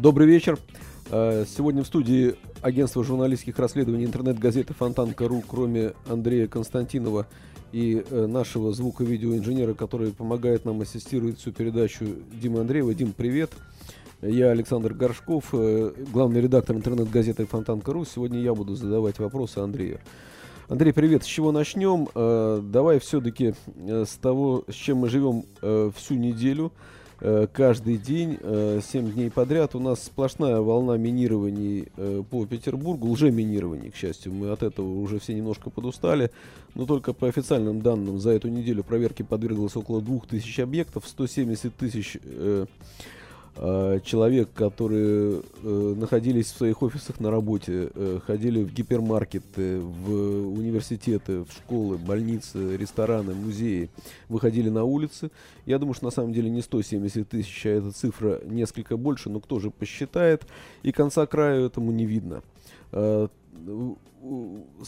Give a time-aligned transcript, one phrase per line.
[0.00, 0.58] Добрый вечер.
[1.10, 7.26] Э, сегодня в студии агентство журналистских расследований интернет-газеты Фонтанка.ру, кроме Андрея Константинова
[7.72, 12.94] и э, нашего звуко-видеоинженера, который помогает нам, ассистирует всю передачу Дима Андреева.
[12.94, 13.50] Дим, привет.
[14.22, 18.06] Я Александр Горшков, э, главный редактор интернет-газеты Фонтанка.ру.
[18.06, 20.00] Сегодня я буду задавать вопросы Андрею.
[20.70, 21.24] Андрей, привет.
[21.24, 22.08] С чего начнем?
[22.70, 25.44] Давай все-таки с того, с чем мы живем
[25.92, 26.72] всю неделю–
[27.20, 29.74] каждый день, 7 э, дней подряд.
[29.74, 34.32] У нас сплошная волна минирований э, по Петербургу, лже-минирований, к счастью.
[34.32, 36.30] Мы от этого уже все немножко подустали.
[36.74, 42.16] Но только по официальным данным за эту неделю проверки подверглось около 2000 объектов, 170 тысяч
[42.42, 42.66] Э,
[43.56, 51.44] человек, которые э, находились в своих офисах на работе, э, ходили в гипермаркеты, в университеты,
[51.44, 53.90] в школы, больницы, рестораны, музеи,
[54.28, 55.30] выходили на улицы.
[55.66, 59.40] Я думаю, что на самом деле не 170 тысяч, а эта цифра несколько больше, но
[59.40, 60.46] кто же посчитает,
[60.82, 62.42] и конца краю этому не видно.
[62.92, 63.28] С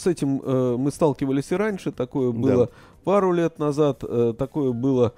[0.06, 0.42] этим
[0.78, 2.72] мы сталкивались и раньше, такое было да.
[3.04, 4.02] пару лет назад,
[4.38, 5.14] такое было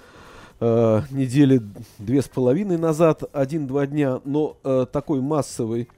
[0.65, 1.61] э, недели
[1.99, 5.89] две с половиной назад, один-два дня, но э, такой массовой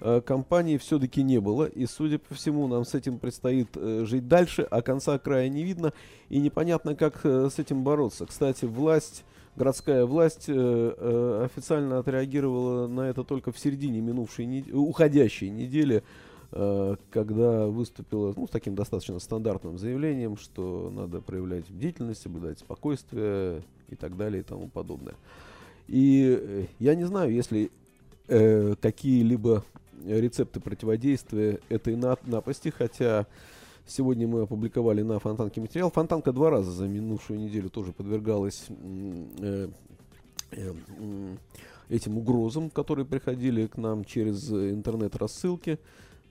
[0.00, 1.64] э, кампании все-таки не было.
[1.64, 5.62] И, судя по всему, нам с этим предстоит э, жить дальше, а конца края не
[5.62, 5.92] видно,
[6.28, 8.26] и непонятно, как э, с этим бороться.
[8.26, 14.62] Кстати, власть городская власть э, э, официально отреагировала на это только в середине минувшей не...
[14.72, 16.02] уходящей недели,
[16.52, 23.62] э, когда выступила ну, с таким достаточно стандартным заявлением, что надо проявлять бдительность, соблюдать спокойствие,
[23.88, 25.14] и так далее и тому подобное.
[25.88, 27.70] И э, я не знаю, если
[28.28, 29.64] э, какие-либо
[30.04, 33.26] рецепты противодействия этой напасти, хотя
[33.86, 35.90] сегодня мы опубликовали на Фонтанке материал.
[35.90, 39.68] Фонтанка два раза за минувшую неделю тоже подвергалась э,
[40.52, 40.74] э,
[41.88, 45.78] этим угрозам, которые приходили к нам через интернет-рассылки.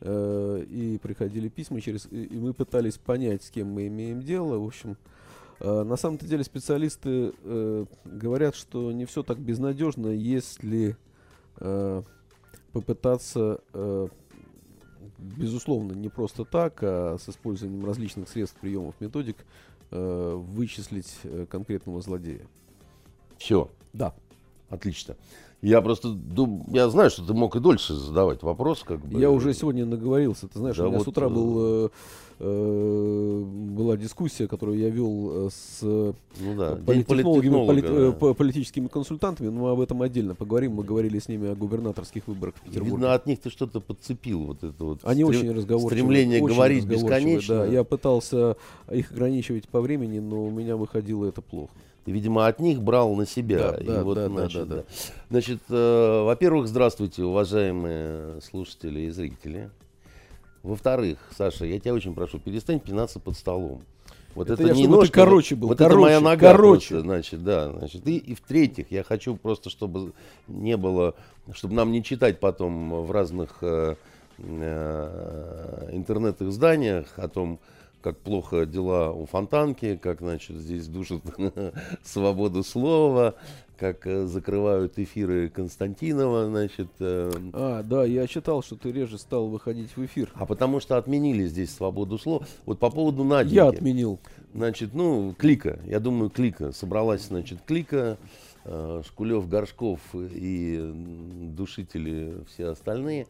[0.02, 4.60] Э, и приходили письма через и мы пытались понять, с кем мы имеем дело.
[4.60, 5.15] В общем, Э,
[5.60, 10.98] на самом-то деле специалисты э, говорят, что не все так безнадежно, если
[11.58, 12.04] э,
[12.72, 14.08] попытаться, э,
[15.18, 19.38] безусловно, не просто так, а с использованием различных средств, приемов, методик,
[19.92, 22.46] э, вычислить э, конкретного злодея.
[23.38, 23.72] Все.
[23.94, 24.14] Да.
[24.70, 25.16] Отлично.
[25.62, 26.66] Я просто дум...
[26.70, 29.20] я знаю, что ты мог и дольше задавать вопрос, как бы.
[29.20, 30.48] Я уже сегодня наговорился.
[30.48, 31.06] Ты знаешь, да у меня вот...
[31.06, 31.90] с утра был э,
[32.38, 36.16] Э, была дискуссия, которую я вел э, с ну,
[36.58, 36.76] да.
[36.86, 37.86] политтехнологами, полит,
[38.20, 38.34] да.
[38.34, 40.74] политическими консультантами, но мы об этом отдельно поговорим.
[40.74, 42.98] Мы говорили с ними о губернаторских выборах в Петербурге.
[42.98, 45.40] Видно, от них ты что-то подцепил, вот это вот Они стрем...
[45.40, 45.98] очень разговорчивые.
[45.98, 47.56] Стремление очень говорить бесконечно.
[47.60, 48.58] Да, я пытался
[48.92, 51.72] их ограничивать по времени, но у меня выходило это плохо.
[52.06, 53.72] Ты, видимо, от них брал на себя.
[53.72, 54.84] Да, и да, вот, да, значит, да, да, да.
[55.32, 59.72] Значит, э, во-первых, здравствуйте, уважаемые слушатели и зрители.
[60.62, 63.82] Во-вторых, Саша, я тебя очень прошу, перестань пинаться под столом.
[64.36, 65.70] Вот это, это я, не ножка, короче был.
[65.70, 66.90] Вот короче, это моя нога короче.
[66.90, 68.08] Просто, значит, да, значит.
[68.08, 70.14] И, и в-третьих, я хочу просто, чтобы
[70.48, 71.16] не было,
[71.54, 73.96] чтобы нам не читать потом в разных э,
[74.38, 77.60] э, интернет-изданиях о том,
[78.06, 81.24] как плохо дела у Фонтанки, как, значит, здесь душат
[82.04, 83.34] свободу слова,
[83.80, 86.90] как э, закрывают эфиры Константинова, значит.
[87.00, 90.30] Э, а, да, я читал, что ты реже стал выходить в эфир.
[90.36, 92.46] А потому что отменили здесь свободу слова.
[92.68, 93.56] Вот по поводу Наденьки.
[93.56, 94.20] Я отменил.
[94.54, 96.74] Значит, ну, Клика, я думаю, Клика.
[96.74, 98.20] Собралась, значит, Клика,
[98.66, 100.92] э, Шкулев, Горшков и
[101.56, 103.26] душители все остальные.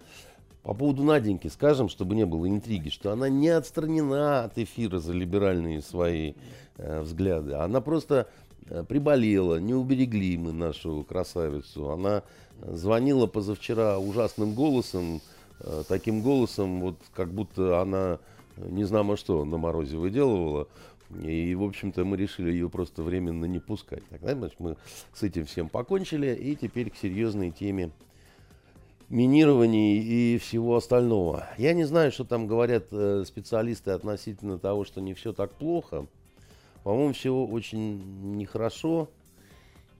[0.65, 5.13] По поводу Наденьки скажем, чтобы не было интриги, что она не отстранена от эфира за
[5.13, 6.33] либеральные свои
[6.77, 7.53] э, взгляды.
[7.53, 8.27] Она просто
[8.67, 11.91] Э, приболела, не уберегли мы нашу красавицу.
[11.91, 12.23] Она
[12.61, 15.21] звонила позавчера ужасным голосом,
[15.59, 18.19] э, таким голосом, вот как будто она
[18.57, 20.67] не знамо что на морозе выделывала.
[21.21, 24.03] И, в общем-то, мы решили ее просто временно не пускать.
[24.09, 24.77] Тогда значит, мы
[25.13, 27.91] с этим всем покончили, и теперь к серьезной теме
[29.09, 31.47] минирований и всего остального.
[31.57, 36.07] Я не знаю, что там говорят э, специалисты относительно того, что не все так плохо.
[36.83, 39.09] По-моему, все очень нехорошо.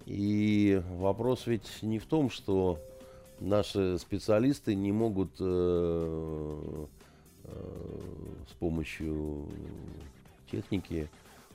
[0.05, 2.79] И вопрос ведь не в том, что
[3.39, 6.85] наши специалисты не могут э,
[7.43, 7.49] э,
[8.49, 9.47] с помощью
[10.51, 11.09] техники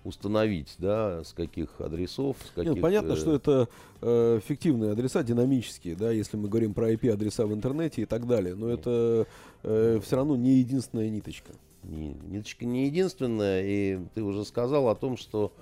[0.04, 2.72] установить, да, с каких адресов, с каких...
[2.72, 3.68] Нет, понятно, э, что это
[4.00, 8.54] э, фиктивные адреса, динамические, да, если мы говорим про IP-адреса в интернете и так далее,
[8.54, 9.26] но это
[9.62, 11.52] э, все равно не единственная ниточка.
[11.82, 15.52] Не, ниточка не единственная, и ты уже сказал о том, что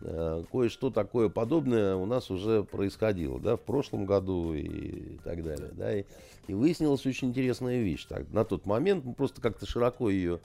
[0.00, 5.42] э, кое-что такое подобное у нас уже происходило, да, в прошлом году и, и так
[5.42, 6.04] далее, да, и,
[6.46, 8.06] и выяснилась очень интересная вещь.
[8.08, 10.40] Так, на тот момент мы просто как-то широко ее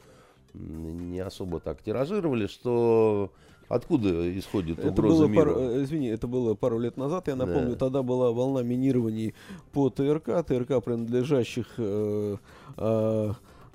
[0.54, 3.32] не особо так тиражировали, что
[3.70, 5.54] откуда исходит это угроза было миру?
[5.54, 7.76] Пару, э, извини, это было пару лет назад, я напомню, Да.
[7.78, 9.34] тогда была волна минирований
[9.72, 12.38] по ТРК, ТРК принадлежащих э,
[12.78, 13.32] э,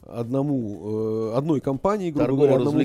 [0.06, 2.78] одному, э, одной компании, грубо говоря, одному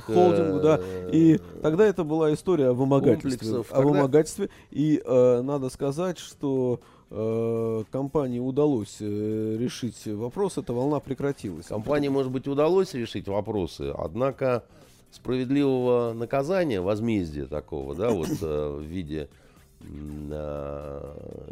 [0.00, 3.70] холдингу, да, э, и тогда это была история о вымогательстве, комплексов.
[3.70, 10.72] о Тогда- вымогательстве, и э, надо сказать, что э, компании удалось э, решить вопрос, эта
[10.72, 11.66] волна прекратилась.
[11.66, 14.64] Компании, может быть, удалось решить вопросы, однако
[15.12, 19.28] справедливого наказания, возмездия такого, да, вот э, в виде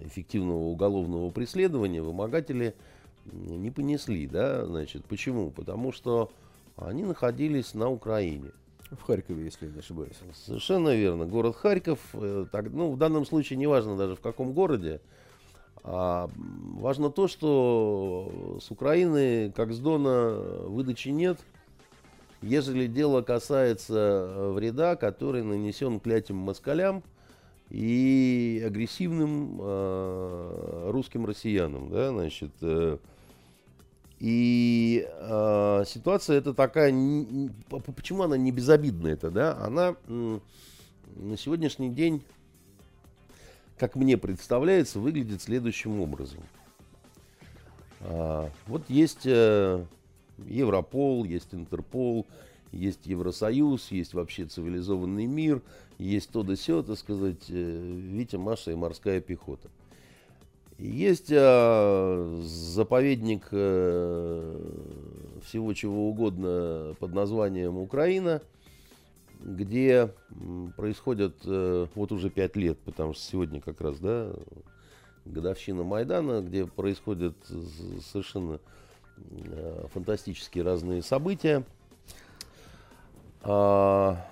[0.07, 2.75] эффективного уголовного преследования вымогатели
[3.33, 5.51] не понесли, да, значит, почему?
[5.51, 6.33] Потому что
[6.77, 8.51] они находились на Украине.
[8.91, 10.17] В Харькове, если я не ошибаюсь.
[10.35, 11.27] Совершенно верно.
[11.27, 15.01] Город Харьков, э, так, ну, в данном случае не важно даже в каком городе,
[15.85, 20.31] а важно то, что с Украины, как с Дона,
[20.67, 21.39] выдачи нет,
[22.41, 27.03] ежели дело касается э, вреда, который нанесен клятим москалям
[27.69, 32.97] и агрессивным э, русским россиянам, да, значит, э,
[34.21, 39.59] и э, ситуация это такая, н- н- п- п- почему она не безобидная это, да?
[39.61, 40.41] Она м,
[41.17, 42.23] на сегодняшний день,
[43.79, 46.41] как мне представляется, выглядит следующим образом.
[48.01, 49.85] А, вот есть э,
[50.47, 52.27] Европол, есть Интерпол,
[52.73, 55.63] есть Евросоюз, есть вообще цивилизованный мир,
[55.99, 59.69] есть то да сё, так сказать, э, Витя, Маша и морская пехота.
[60.79, 64.71] Есть э, заповедник э,
[65.45, 68.43] всего чего угодно под названием Украина,
[69.45, 70.11] где
[70.77, 74.33] происходят э, вот уже пять лет, потому что сегодня как раз, да,
[75.27, 77.37] годовщина Майдана, где происходят
[78.11, 78.59] совершенно
[79.17, 81.63] э, фантастические разные события.
[83.43, 84.27] А,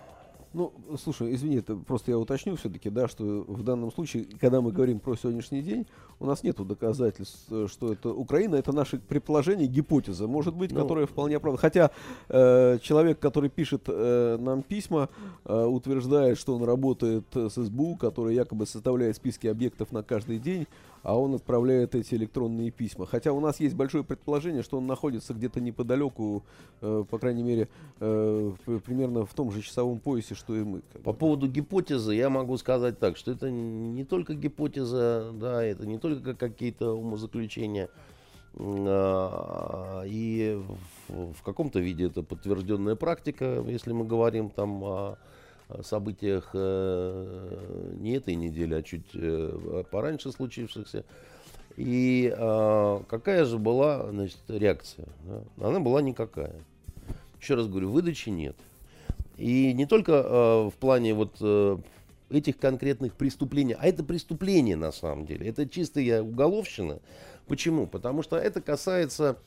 [0.54, 0.72] Ну,
[1.02, 5.00] слушай, извини, это просто я уточню все-таки, да, что в данном случае, когда мы говорим
[5.00, 5.86] про сегодняшний день,
[6.20, 10.82] у нас нет доказательств, э, что это Украина, это наше предположение, гипотеза, может быть, Ну,
[10.82, 11.60] которая вполне оправдана.
[11.60, 11.90] Хотя
[12.28, 15.08] э, человек, который пишет э, нам письма,
[15.44, 20.38] э, утверждает, что он работает э, с СБУ, который якобы составляет списки объектов на каждый
[20.38, 20.66] день,
[21.02, 23.06] а он отправляет эти электронные письма.
[23.06, 26.44] Хотя у нас есть большое предположение, что он находится где-то неподалеку,
[26.80, 27.68] э, по крайней мере,
[28.00, 28.52] э,
[28.84, 30.82] примерно в том же часовом поясе, что и мы.
[31.02, 35.98] По поводу гипотезы я могу сказать так, что это не только гипотеза, да, это не
[35.98, 37.88] только какие-то умозаключения,
[38.54, 40.60] а, и
[41.08, 45.18] в, в каком-то виде это подтвержденная практика, если мы говорим там о
[45.82, 51.04] событиях э, не этой недели, а чуть э, пораньше случившихся.
[51.76, 55.06] И а, какая же была значит, реакция?
[55.58, 56.54] Она была никакая.
[57.40, 58.56] Еще раз говорю, выдачи нет.
[59.38, 61.78] И не только э, в плане вот э,
[62.30, 65.48] этих конкретных преступлений, а это преступление на самом деле.
[65.48, 66.98] Это чистая уголовщина.
[67.46, 67.86] Почему?
[67.86, 69.38] Потому что это касается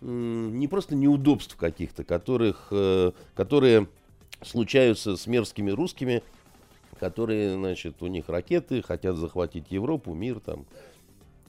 [0.00, 2.70] не просто неудобств каких-то, которых,
[3.34, 3.86] которые
[4.44, 6.22] случаются с мерзкими русскими,
[7.00, 10.64] которые, значит, у них ракеты, хотят захватить Европу, мир там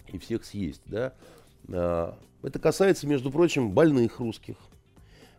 [0.08, 1.14] и всех съесть, да.
[1.70, 4.56] А, Это касается, между прочим, больных русских.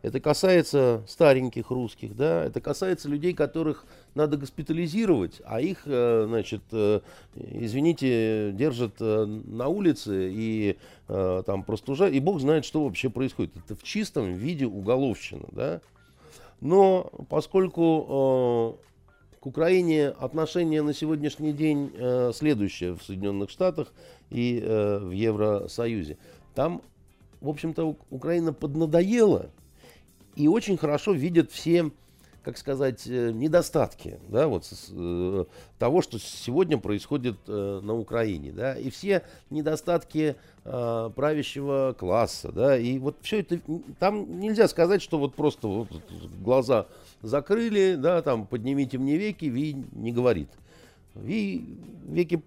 [0.03, 3.85] Это касается стареньких русских, да, это касается людей, которых
[4.15, 7.01] надо госпитализировать, а их, э, значит, э,
[7.35, 13.57] извините, держат э, на улице и там простужают, и бог знает, что вообще происходит.
[13.57, 15.81] Это в чистом виде уголовщина, да.
[16.61, 23.93] Но поскольку э, к Украине отношение на сегодняшний день э, следующее в Соединенных Штатах
[24.31, 26.19] и э, в Евросоюзе,
[26.55, 26.83] там,
[27.41, 29.51] в общем-то, Украина поднадоела
[30.35, 31.91] и очень хорошо видят все,
[32.47, 35.45] как сказать, э, недостатки да, вот, э,
[35.81, 38.53] того, что сегодня происходит э, на Украине.
[38.53, 42.53] Да, и все недостатки э, правящего класса.
[42.53, 43.59] Да, и вот все это,
[43.99, 45.89] там нельзя сказать, что вот просто вот
[46.41, 46.87] глаза
[47.21, 50.49] закрыли, да, там, поднимите мне веки, Ви не говорит.
[51.17, 51.63] Ви
[52.09, 52.39] веки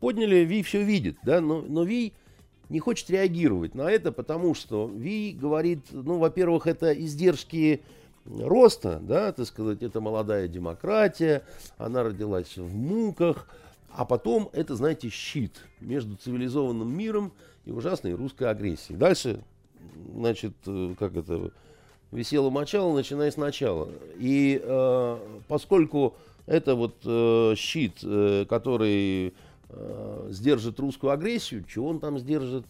[0.00, 2.12] подняли, Ви все видит, да, но, но Ви
[2.70, 7.82] не хочет реагировать на это, потому что Ви говорит, ну, во-первых, это издержки
[8.24, 11.42] роста, да, так сказать, это молодая демократия,
[11.78, 13.48] она родилась в муках,
[13.90, 17.32] а потом это, знаете, щит между цивилизованным миром
[17.64, 18.98] и ужасной русской агрессией.
[18.98, 19.40] Дальше,
[20.14, 21.50] значит, э, как это,
[22.10, 23.88] висело мочало, начиная сначала.
[24.18, 26.14] И э, поскольку
[26.46, 29.34] это вот э, щит, э, который
[29.68, 32.64] э, сдержит русскую агрессию, чего он там сдержит,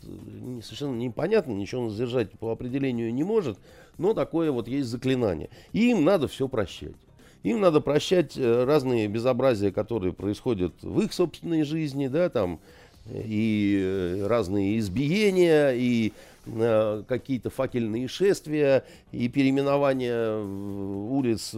[0.63, 3.59] совершенно непонятно, ничего он сдержать по определению не может,
[3.99, 5.49] но такое вот есть заклинание.
[5.73, 6.97] И им надо все прощать.
[7.43, 12.61] Им надо прощать э, разные безобразия, которые происходят в их собственной жизни, да, там,
[13.13, 16.13] и э, разные избиения, и
[16.47, 21.53] э, какие-то факельные шествия, и переименование улиц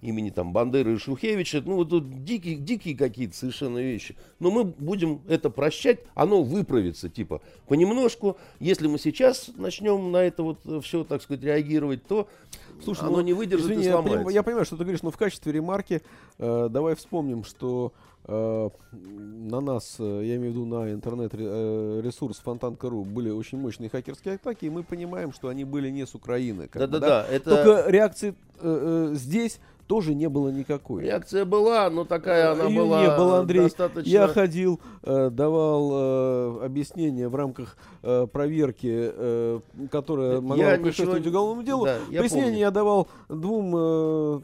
[0.00, 4.16] имени там Бандеры и Шухевича, ну вот тут дикие, дикие какие-то совершенно вещи.
[4.38, 8.36] Но мы будем это прощать, оно выправится, типа, понемножку.
[8.60, 12.28] Если мы сейчас начнем на это вот все, так сказать, реагировать, то
[12.82, 14.10] Слушай, оно ну, не выдержит извини, и сломается.
[14.10, 16.02] Я, понимаю, я понимаю, что ты говоришь, но в качестве ремарки
[16.38, 17.92] э, давай вспомним, что
[18.24, 23.90] э, на нас, э, я имею в виду на интернет-ресурс э, фонтанка.ру были очень мощные
[23.90, 26.68] хакерские атаки, и мы понимаем, что они были не с Украины.
[26.72, 27.26] Да-да-да.
[27.28, 27.64] Это...
[27.64, 31.02] Только реакции э, э, здесь тоже не было никакой.
[31.02, 33.62] Реакция была, но такая она Ее была не было, Андрей.
[33.62, 34.08] достаточно...
[34.08, 35.90] Я ходил, э, давал
[36.60, 41.30] э, объяснения в рамках э, проверки, э, которая могла я предшествовать ничего...
[41.40, 41.86] уголовному делу.
[41.86, 42.60] Да, я Пояснение помню.
[42.60, 44.40] я давал двум э,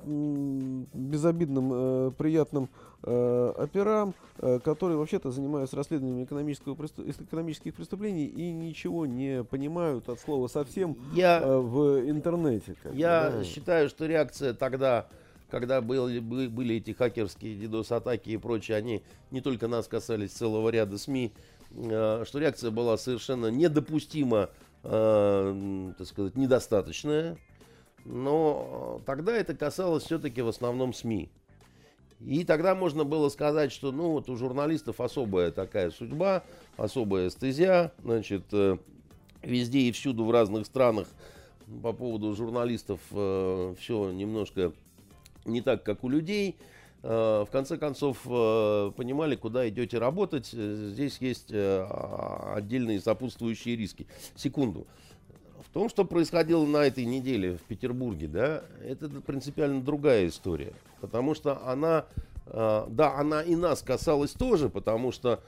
[0.95, 2.71] безобидным, э, приятным
[3.03, 10.21] э, операм, э, которые вообще-то занимаются расследованием экономического, экономических преступлений и ничего не понимают от
[10.21, 12.77] слова совсем я, э, в интернете.
[12.95, 13.45] Я да.
[13.45, 15.07] считаю, что реакция тогда
[15.55, 20.99] когда были, были эти хакерские DDoS-атаки и прочее, они не только нас касались целого ряда
[20.99, 21.33] СМИ,
[21.71, 24.51] э, что реакция была совершенно недопустимо,
[24.83, 27.39] э, так сказать, недостаточная.
[28.05, 31.31] Но тогда это касалось все-таки в основном СМИ.
[32.19, 36.43] И тогда можно было сказать, что ну вот у журналистов особая такая судьба,
[36.77, 38.79] особая эстезия, значит, э,
[39.41, 41.07] везде и всюду в разных странах
[41.81, 44.73] по поводу журналистов э, все немножко
[45.45, 46.57] не так, как у людей.
[47.07, 50.51] Э, в конце концов, э, понимали, куда идете работать.
[50.55, 54.07] Э, здесь есть отдельные сопутствующие риски.
[54.35, 54.87] Секунду.
[55.61, 60.73] В том, что происходило на этой неделе в Петербурге, да, это принципиально другая история.
[61.01, 62.07] Потому что она,
[62.47, 65.43] да, она и нас касалась тоже, потому что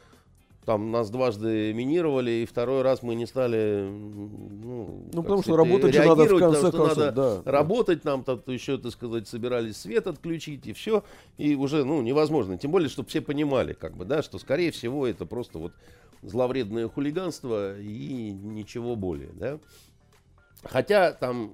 [0.66, 5.96] там нас дважды минировали, и второй раз мы не стали, ну, ну потому что работать
[5.96, 7.50] надо в конце концов, надо да.
[7.50, 11.04] Работать нам, там еще, так сказать, собирались свет отключить и все,
[11.38, 12.58] и уже, ну, невозможно.
[12.58, 15.72] Тем более, чтобы все понимали, как бы, да, что, скорее всего, это просто вот
[16.22, 19.60] зловредное хулиганство и ничего более, да.
[20.64, 21.52] Хотя там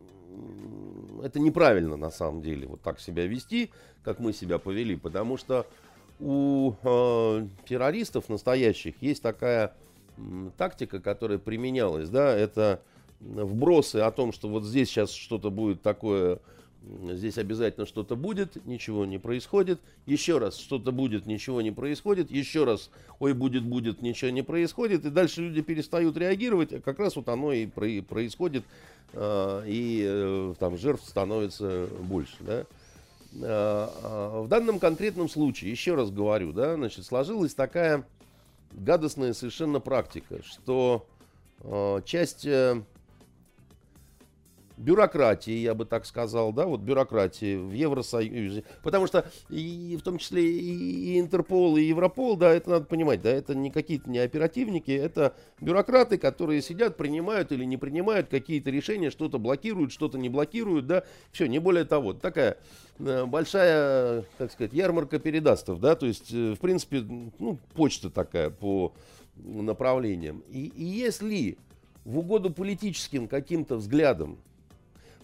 [1.23, 3.71] это неправильно на самом деле, вот так себя вести,
[4.03, 5.67] как мы себя повели, потому что
[6.21, 9.75] у э, террористов настоящих есть такая
[10.17, 12.81] э, тактика, которая применялась, да, это
[13.21, 16.39] вбросы о том, что вот здесь сейчас что-то будет такое,
[17.11, 22.65] здесь обязательно что-то будет, ничего не происходит, еще раз что-то будет, ничего не происходит, еще
[22.65, 22.91] раз,
[23.21, 27.29] ой, будет, будет, ничего не происходит, и дальше люди перестают реагировать, а как раз вот
[27.29, 28.65] оно и происходит,
[29.13, 32.65] э, и э, там жертв становится больше, да.
[33.41, 38.05] Э, э, в данном конкретном случае, еще раз говорю, да, значит, сложилась такая
[38.73, 41.07] гадостная совершенно практика, что
[41.61, 42.47] э, часть
[44.77, 50.19] бюрократии, я бы так сказал, да, вот бюрократии в Евросоюзе, потому что и в том
[50.19, 54.91] числе и Интерпол, и Европол, да, это надо понимать, да, это не какие-то не оперативники,
[54.91, 60.87] это бюрократы, которые сидят, принимают или не принимают какие-то решения, что-то блокируют, что-то не блокируют,
[60.87, 62.59] да, все, не более того, такая
[62.99, 67.01] э, большая, так сказать, ярмарка передастов, да, то есть, э, в принципе,
[67.39, 68.93] ну, почта такая по
[69.37, 70.43] направлениям.
[70.51, 71.59] И, и если
[72.05, 74.39] в угоду политическим каким-то взглядам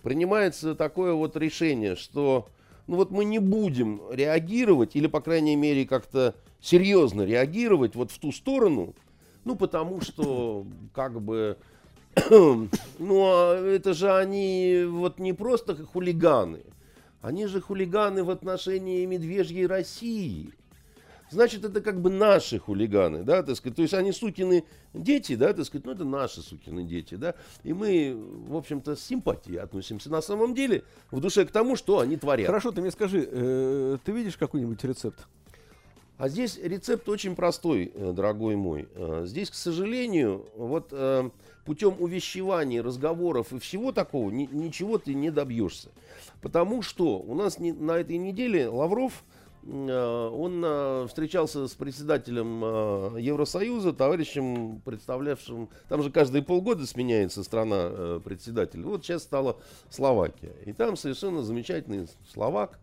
[0.03, 2.49] принимается такое вот решение, что
[2.87, 8.19] ну вот мы не будем реагировать, или, по крайней мере, как-то серьезно реагировать вот в
[8.19, 8.95] ту сторону,
[9.45, 11.59] ну, потому что, как бы,
[12.31, 16.61] ну, а это же они вот не просто хулиганы,
[17.21, 20.53] они же хулиганы в отношении медвежьей России
[21.31, 25.53] значит, это как бы наши хулиганы, да, так сказать, то есть они сукины дети, да,
[25.53, 28.17] так сказать, ну, это наши сукины дети, да, и мы,
[28.49, 32.47] в общем-то, с симпатией относимся на самом деле в душе к тому, что они творят.
[32.47, 35.27] Хорошо, ты мне скажи, э, ты видишь какой-нибудь рецепт?
[36.19, 38.89] А здесь рецепт очень простой, э, дорогой мой.
[38.97, 41.31] Э, здесь, к сожалению, вот э,
[41.65, 45.91] путем увещеваний, разговоров и всего такого ни, ничего ты не добьешься.
[46.43, 49.25] Потому что у нас не, на этой неделе Лавров,
[49.67, 55.69] он встречался с председателем Евросоюза, товарищем, представлявшим...
[55.89, 58.83] Там же каждые полгода сменяется страна председатель.
[58.83, 59.57] Вот сейчас стала
[59.91, 60.55] Словакия.
[60.65, 62.79] И там совершенно замечательный словак,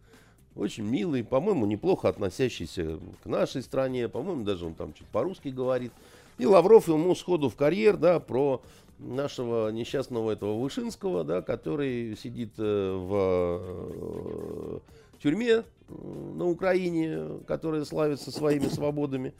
[0.55, 5.91] очень милый, по-моему, неплохо относящийся к нашей стране, по-моему, даже он там чуть по-русски говорит.
[6.38, 8.62] И Лавров ему сходу в карьер, да, про
[9.00, 14.79] нашего несчастного этого Вышинского, да, который сидит э, в э,
[15.22, 19.33] тюрьме э, на Украине, которая славится своими свободами,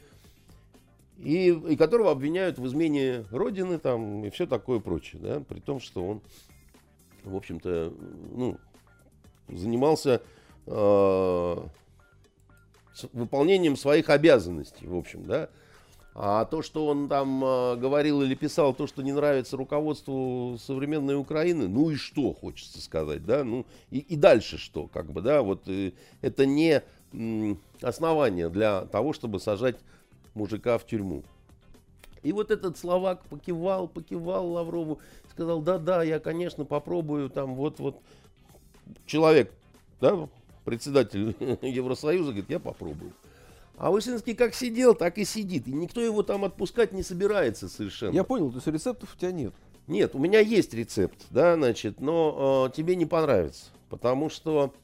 [1.18, 5.80] и, и которого обвиняют в измене Родины там, и все такое прочее, да, при том,
[5.80, 6.20] что он,
[7.24, 7.92] в общем-то,
[8.32, 8.58] ну,
[9.48, 10.22] занимался
[10.66, 11.56] э,
[13.12, 15.48] выполнением своих обязанностей, в общем, да.
[16.18, 21.14] А то, что он там э, говорил или писал, то, что не нравится руководству современной
[21.14, 25.42] Украины, ну и что, хочется сказать, да, ну и, и дальше что, как бы, да,
[25.42, 25.92] вот э,
[26.22, 26.82] это не
[27.82, 29.76] основание для того, чтобы сажать
[30.32, 31.22] мужика в тюрьму.
[32.22, 38.00] И вот этот словак покивал, покивал Лаврову, сказал, да-да, я, конечно, попробую, там, вот-вот,
[39.04, 39.52] человек,
[40.00, 40.30] да,
[40.64, 43.12] председатель Евросоюза говорит, я попробую.
[43.76, 45.68] А Вышинский как сидел, так и сидит.
[45.68, 48.14] И никто его там отпускать не собирается совершенно.
[48.14, 49.52] Я понял, то есть рецептов у тебя нет.
[49.86, 53.66] Нет, у меня есть рецепт, да, значит, но э, тебе не понравится.
[53.88, 54.74] Потому что,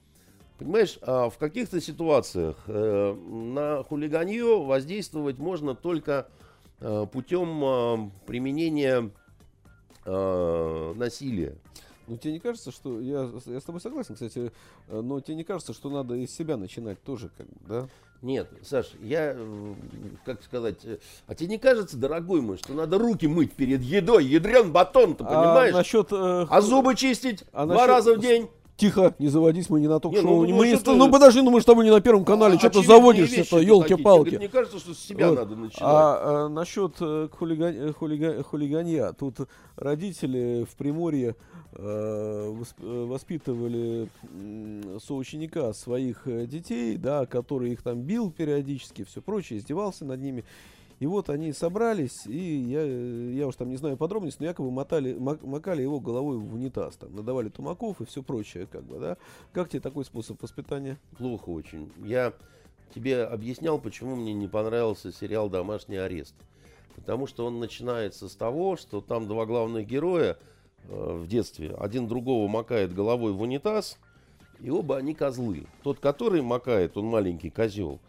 [0.59, 6.29] понимаешь, э, в каких-то ситуациях э, на хулиганье воздействовать можно только
[6.81, 9.11] э, путем э, применения
[10.05, 11.57] э, насилия.
[12.07, 13.01] Ну, тебе не кажется, что...
[13.01, 14.53] Я, я с тобой согласен, кстати,
[14.87, 17.89] э, но тебе не кажется, что надо из себя начинать тоже, как бы, да?
[18.23, 19.75] Нет, Саш, я, э,
[20.25, 24.25] как сказать, э, а тебе не кажется, дорогой мой, что надо руки мыть перед едой,
[24.25, 25.75] ядрен батон, ты а понимаешь?
[25.75, 27.89] А, насчет, э, а зубы чистить а два насчет...
[27.89, 28.49] раза в день?
[28.77, 30.23] Тихо, не заводись, мы не на ток-шоу.
[30.23, 32.59] Ну, ну, мы не, ну подожди, ну мы с тобой не на первом канале, а,
[32.59, 34.37] что ты заводишься-то, елки-палки.
[34.37, 35.39] Мне кажется, что с себя вот.
[35.39, 35.83] надо начинать.
[35.83, 44.09] А, а насчет э, хулиган, хулиган, хулиганья, тут родители в Приморье Э, э, воспитывали
[45.01, 50.45] соученика своих э, детей, да, который их там бил периодически, все прочее, издевался над ними.
[51.01, 55.15] И вот они собрались, и я, я уж там не знаю подробностей, но якобы мотали,
[55.15, 59.17] макали его головой в унитаз, там, надавали тумаков и все прочее, как бы, да.
[59.53, 60.99] Как тебе такой способ воспитания?
[61.17, 61.91] Плохо очень.
[62.05, 62.35] Я
[62.95, 66.35] тебе объяснял, почему мне не понравился сериал «Домашний арест».
[66.95, 71.75] Потому что он начинается с того, что там два главных героя– Э, в детстве.
[71.79, 73.99] Один другого макает головой в унитаз,
[74.61, 75.65] и оба они козлы.
[75.83, 78.01] Тот, который макает, он маленький козел.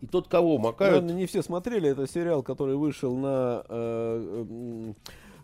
[0.00, 0.94] И тот, кого макают...
[0.94, 1.88] Наверное, не все смотрели.
[1.88, 4.92] Это сериал, который вышел на э, Э,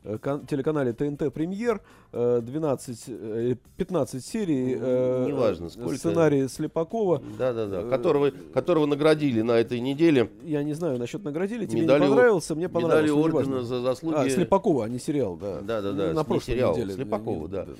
[0.02, 1.80] телеканале ТНТ Премьер
[2.12, 4.76] 12, 15 серий.
[4.78, 5.96] Э, Неважно, сколько.
[5.96, 7.22] Сценарий Слепакова.
[7.38, 10.30] Да-да-да, которого, которого наградили на этой неделе.
[10.42, 13.14] Я не знаю насчет наградили, тебе медали, не понравился, мне понравился.
[13.14, 14.16] Медали ордена за заслуги.
[14.16, 15.60] А, Слепакова, а не сериал, да.
[15.60, 16.94] Да-да-да, ну, на прошлой сериал неделе.
[16.94, 17.64] Слепакова, да.
[17.64, 17.72] да.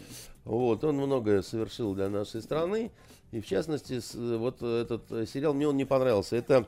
[0.45, 2.91] Вот, он многое совершил для нашей страны.
[3.33, 4.01] И в частности,
[4.37, 6.37] вот этот сериал мне он не понравился.
[6.37, 6.67] Это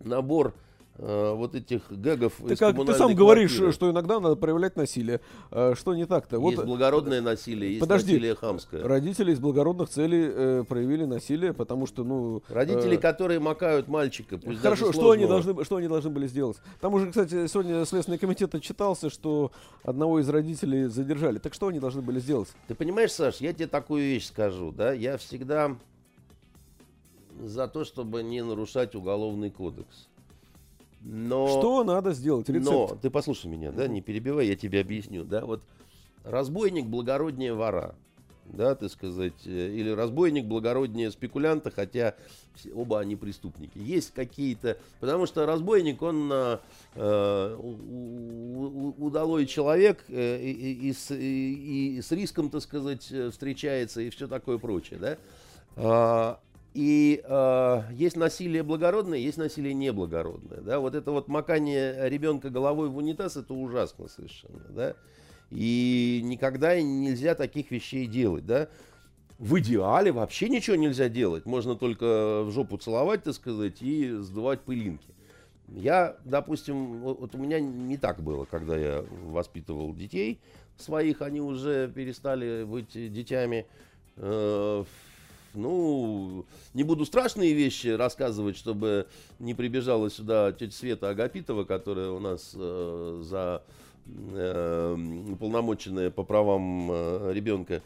[0.00, 5.20] набор Э, вот этих гэгов ты, как, ты сам говоришь, что иногда надо проявлять насилие.
[5.50, 6.36] Э, что не так-то?
[6.36, 8.82] Есть вот, благородное насилие, есть подожди, насилие хамское.
[8.82, 12.42] Родители из благородных целей э, проявили насилие, потому что, ну...
[12.48, 16.58] Родители, э, которые макают мальчика, пусть Хорошо, что они, должны, что они должны были сделать?
[16.80, 19.52] Там уже, кстати, сегодня Следственный комитет отчитался, что
[19.82, 21.38] одного из родителей задержали.
[21.38, 22.48] Так что они должны были сделать?
[22.68, 24.92] Ты понимаешь, Саш, я тебе такую вещь скажу, да?
[24.92, 25.76] Я всегда
[27.40, 30.08] за то, чтобы не нарушать уголовный кодекс.
[31.04, 32.48] Но, что надо сделать?
[32.48, 32.64] Рецепт.
[32.64, 35.62] Но, ты послушай меня, да, не перебивай, я тебе объясню, да, вот
[36.24, 37.96] разбойник благороднее вора,
[38.44, 42.14] да, так сказать, э, или разбойник благороднее спекулянта, хотя
[42.74, 43.78] оба они преступники.
[43.78, 46.58] Есть какие-то, потому что разбойник, он э,
[46.94, 47.56] э
[48.98, 54.58] удалой человек э, и, и, и, и с риском, так сказать, встречается и все такое
[54.58, 56.38] прочее, да.
[56.74, 60.60] И э, есть насилие благородное, есть насилие неблагородное.
[60.60, 60.80] Да?
[60.80, 64.64] Вот это вот макание ребенка головой в унитаз, это ужасно совершенно.
[64.70, 64.94] Да?
[65.50, 68.46] И никогда нельзя таких вещей делать.
[68.46, 68.68] Да?
[69.38, 71.44] В идеале вообще ничего нельзя делать.
[71.44, 75.14] Можно только в жопу целовать, так сказать, и сдувать пылинки.
[75.68, 80.40] Я, допустим, вот у меня не так было, когда я воспитывал детей
[80.76, 83.66] своих, они уже перестали быть детьми.
[84.16, 84.84] Э,
[85.54, 89.06] Ну, не буду страшные вещи рассказывать, чтобы
[89.38, 93.62] не прибежала сюда тетя Света Агапитова, которая у нас э, за
[94.06, 94.96] э,
[95.30, 97.82] уполномоченная по правам э, ребенка.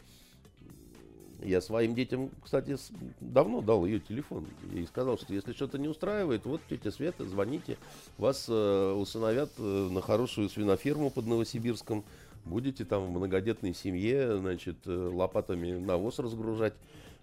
[1.43, 2.77] Я своим детям, кстати,
[3.19, 7.77] давно дал ее телефон и сказал, что если что-то не устраивает, вот тетя Света, звоните,
[8.17, 12.03] вас э, усыновят э, на хорошую свиноферму под Новосибирском,
[12.45, 16.73] будете там в многодетной семье, значит, э, лопатами навоз разгружать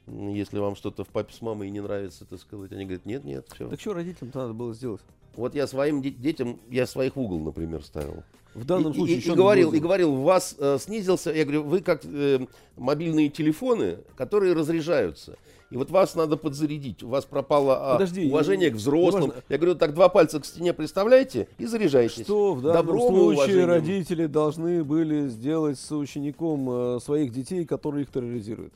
[0.06, 3.46] если вам что-то в папе с мамой не нравится, так сказать, они говорят, нет, нет,
[3.54, 3.68] все.
[3.68, 5.00] Так что родителям-то надо было сделать?
[5.36, 8.22] Вот я своим детям, я своих в угол, например, ставил.
[8.54, 11.64] В данном и, случае и, и говорил, и говорил, у вас э, снизился, я говорю,
[11.64, 15.36] вы как э, мобильные телефоны, которые разряжаются.
[15.70, 17.02] И вот вас надо подзарядить.
[17.02, 19.30] У вас пропало а, Подожди, уважение к взрослым.
[19.30, 19.42] Важно.
[19.48, 22.22] Я говорю, так два пальца к стене представляете и заряжайтесь.
[22.22, 28.04] Что в данном Добром случае родители должны были сделать с учеником э, своих детей, которые
[28.04, 28.72] их терроризируют?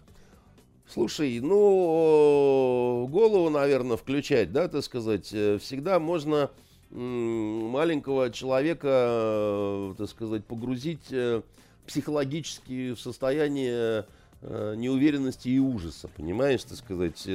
[0.90, 6.51] Слушай, ну, голову, наверное, включать, да, так сказать, э, всегда можно
[6.90, 11.42] маленького человека, э, так сказать, погрузить э,
[11.87, 14.07] психологически в состояние
[14.40, 17.29] неуверенности и ужаса, понимаешь, так сказать.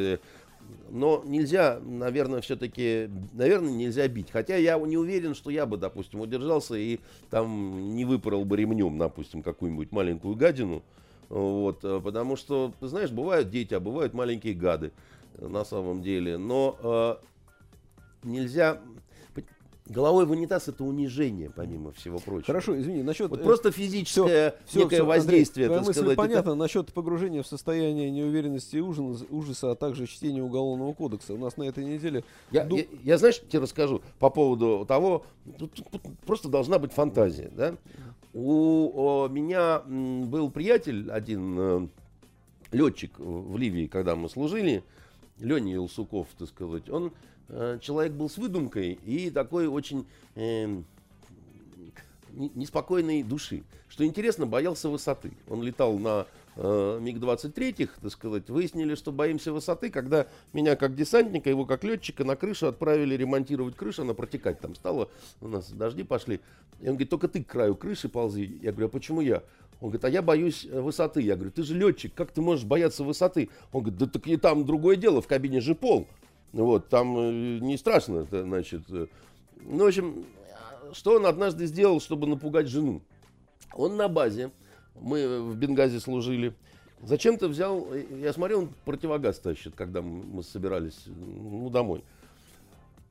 [0.89, 4.31] Но нельзя, наверное, все-таки, наверное, нельзя бить.
[4.31, 8.97] Хотя я не уверен, что я бы, допустим, удержался и там не выпорол бы ремнем,
[8.97, 10.81] допустим, какую-нибудь маленькую гадину.
[11.33, 14.91] Вот, э, потому что, ты знаешь, бывают дети, а бывают маленькие гады
[15.39, 16.37] э, на самом деле.
[16.37, 17.15] Но э,
[18.27, 18.79] нельзя...
[19.87, 22.45] Головой в унитаз это унижение, помимо всего прочего.
[22.45, 23.31] Хорошо, извини, насчет...
[23.31, 26.15] Вот просто физическое все, некое все, воздействие, Андрей, мысль сказать.
[26.15, 26.49] понятно.
[26.51, 26.55] Это...
[26.55, 31.33] Насчет погружения в состояние неуверенности и ужаса, ужаса, а также чтения Уголовного кодекса.
[31.33, 32.23] У нас на этой неделе...
[32.51, 32.77] Я, ду...
[32.77, 35.25] я, я знаешь, тебе расскажу по поводу того,
[35.57, 37.75] тут, тут просто должна быть фантазия, да?
[38.33, 41.87] У меня был приятель один, э,
[42.71, 44.83] летчик в Ливии, когда мы служили,
[45.39, 47.13] Леня Илсуков, так сказать, он
[47.49, 50.81] э, человек был с выдумкой и такой очень э,
[52.35, 53.63] неспокойной души.
[53.87, 55.31] Что интересно, боялся высоты.
[55.47, 61.49] Он летал на э, МиГ-23, так сказать, выяснили, что боимся высоты, когда меня как десантника,
[61.49, 65.09] его как летчика на крышу отправили ремонтировать крышу, она протекать там стала,
[65.41, 66.39] у нас дожди пошли.
[66.79, 68.59] И он говорит, только ты к краю крыши ползи.
[68.61, 69.43] Я говорю, а почему я?
[69.79, 71.21] Он говорит, а я боюсь э, высоты.
[71.21, 73.49] Я говорю, ты же летчик, как ты можешь бояться высоты?
[73.71, 76.07] Он говорит, да так и там другое дело, в кабине же пол.
[76.51, 78.83] Вот, там э, не страшно, значит.
[78.89, 79.07] Э».
[79.61, 80.25] Ну, в общем,
[80.93, 83.01] что он однажды сделал, чтобы напугать жену?
[83.73, 84.51] Он на базе
[84.99, 86.53] мы в Бенгазе служили.
[87.01, 92.03] Зачем-то взял, я смотрел, он противогаз тащит, когда мы собирались ну, домой.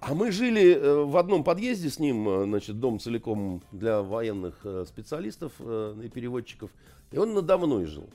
[0.01, 4.59] А мы жили э, в одном подъезде с ним, э, значит, дом целиком для военных
[4.64, 6.71] э, специалистов и переводчиков.
[7.12, 8.09] И он надо мной жил.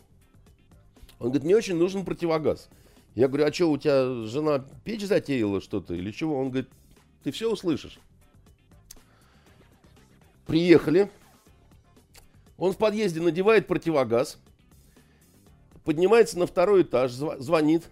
[1.19, 2.69] Он говорит, мне очень нужен противогаз.
[3.15, 6.37] Я говорю, а что, у тебя жена печь затеяла что-то или чего?
[6.37, 6.69] Он говорит,
[7.23, 7.99] ты все услышишь.
[10.45, 11.09] Приехали,
[12.57, 14.39] он в подъезде надевает противогаз,
[15.83, 17.83] поднимается на второй этаж, звонит.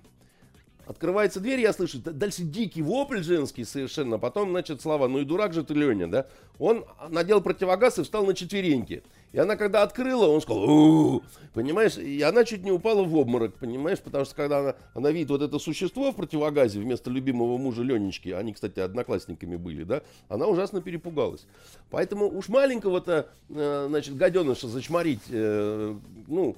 [0.86, 4.20] Открывается дверь, я слышу, дальше дикий вопль женский совершенно.
[4.20, 6.28] Потом, значит, слова, ну и дурак же ты, Леня, да?
[6.60, 9.04] Он надел противогаз и встал на четвереньки.
[9.32, 13.56] И она, когда открыла, он сказал, У-у-у", понимаешь, и она чуть не упала в обморок,
[13.56, 17.84] понимаешь, потому что когда она, она видит вот это существо в противогазе вместо любимого мужа
[17.84, 21.48] Ленечки, они, кстати, одноклассниками были, да, она ужасно перепугалась.
[21.90, 25.96] Поэтому уж маленького-то, э, значит, гаденыша зачморить, э,
[26.28, 26.56] ну,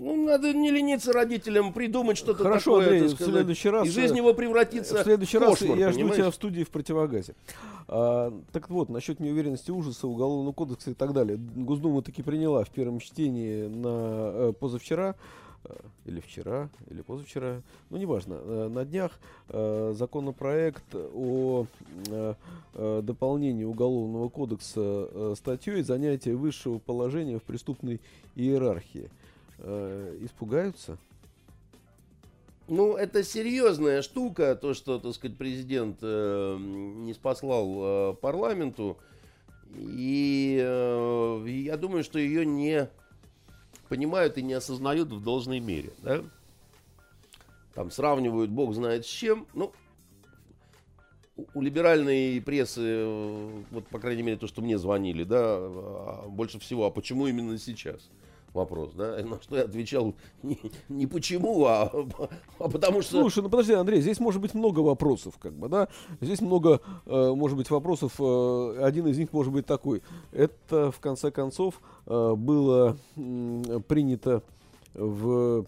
[0.00, 3.00] ну, надо не лениться родителям, придумать что-то Хорошо, такое.
[3.00, 3.86] Андрей, в следующий раз...
[3.86, 6.14] И жизнь его превратится в следующий раз кошмар, я понимаешь?
[6.14, 7.34] жду тебя в студии в противогазе.
[7.88, 11.38] А, так вот, насчет неуверенности ужаса, уголовного кодекса и так далее.
[11.38, 15.16] Госдума таки приняла в первом чтении на э, позавчера
[15.64, 15.74] э,
[16.06, 19.12] или вчера, или позавчера, ну неважно, э, на днях
[19.48, 21.66] э, законопроект о
[22.08, 22.34] э,
[22.74, 24.80] э, дополнении Уголовного кодекса
[25.10, 28.00] э, статьей занятия высшего положения в преступной
[28.34, 29.10] иерархии
[29.58, 30.98] э, испугаются?
[32.66, 38.96] Ну, это серьезная штука, то, что, так сказать, президент э, не спаслал э, парламенту.
[39.76, 42.88] И э, я думаю, что ее не
[43.88, 45.92] понимают и не осознают в должной мере.
[45.98, 46.22] Да?
[47.74, 49.46] Там сравнивают бог знает с чем.
[49.52, 49.72] Ну,
[51.54, 56.58] у либеральной прессы, э, вот, по крайней мере, то, что мне звонили, да, а, больше
[56.60, 58.08] всего, а почему именно сейчас?
[58.54, 61.90] Вопрос, да, на что я отвечал не, не почему, а,
[62.58, 63.20] а потому что...
[63.20, 65.88] Слушай, ну подожди, Андрей, здесь может быть много вопросов, как бы, да,
[66.20, 71.00] здесь много, э, может быть, вопросов, э, один из них может быть такой, это, в
[71.00, 74.42] конце концов, э, было э, принято
[74.94, 75.66] в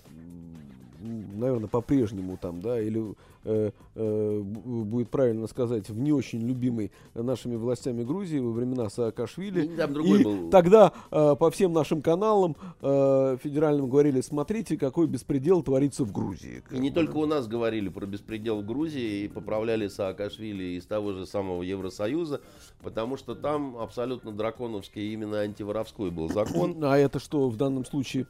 [0.98, 3.14] наверное, по-прежнему там, да, или
[3.46, 9.66] э, э, будет правильно сказать, в не очень любимой нашими властями Грузии во времена Саакашвили.
[9.66, 10.50] И, там другой и был.
[10.50, 16.62] тогда э, по всем нашим каналам э, федеральным говорили, смотрите, какой беспредел творится в Грузии.
[16.70, 21.12] И не только у нас говорили про беспредел в Грузии и поправляли Саакашвили из того
[21.12, 22.40] же самого Евросоюза,
[22.82, 26.82] потому что там абсолютно драконовский именно антиворовской был закон.
[26.82, 28.26] А это что в данном случае?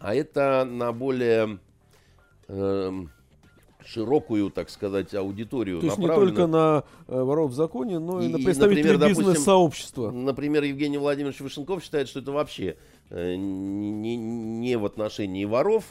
[0.00, 1.58] А это на более
[2.48, 2.92] э,
[3.86, 8.26] широкую, так сказать, аудиторию То есть не только на э, воров в законе, но и,
[8.26, 10.10] И- на представителей бизнес-сообщества.
[10.10, 12.76] Например, Евгений Владимирович Вишенков считает, что это вообще
[13.10, 15.84] э, не, не в отношении воров.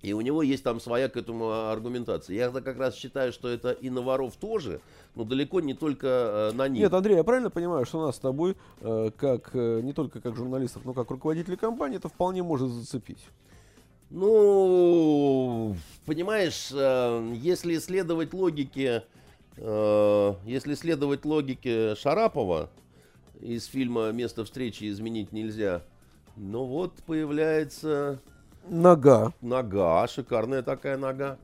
[0.00, 2.36] И у него есть там своя к этому аргументация.
[2.36, 4.80] Я как раз считаю, что это и на воров тоже,
[5.16, 6.82] но далеко не только э, на них.
[6.82, 10.82] Нет, Андрей, я правильно понимаю, что нас с тобой, э, как не только как журналистов,
[10.84, 13.24] но как руководителей компании, это вполне может зацепить.
[14.10, 19.04] Ну, понимаешь, э, если следовать логике,
[19.56, 22.70] э, если следовать логике Шарапова
[23.40, 25.82] из фильма «Место встречи изменить нельзя»,
[26.36, 28.20] ну вот появляется
[28.68, 29.32] Нога.
[29.40, 31.36] нога, шикарная такая нога.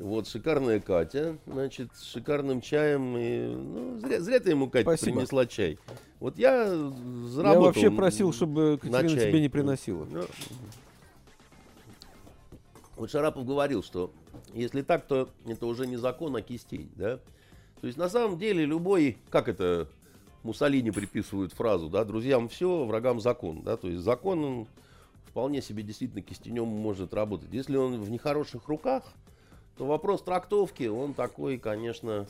[0.00, 3.16] Вот шикарная Катя, значит, с шикарным чаем.
[3.18, 5.16] И, ну, зря, зря ты ему, Катя, Спасибо.
[5.16, 5.78] принесла чай.
[6.20, 6.92] Вот я Я
[7.26, 7.64] заработал.
[7.64, 10.06] вообще просил, чтобы на Катерина тебе не приносила.
[10.10, 10.22] Ну,
[12.98, 14.10] Вот Шарапов говорил, что
[14.52, 17.18] если так, то это уже не закон, а кистей, да?
[17.80, 19.86] То есть на самом деле любой, как это
[20.42, 24.66] Муссолини приписывают фразу, да, друзьям все, врагам закон, да, то есть закон он
[25.26, 27.50] вполне себе действительно кистенем может работать.
[27.52, 29.04] Если он в нехороших руках,
[29.76, 32.26] то вопрос трактовки, он такой, конечно,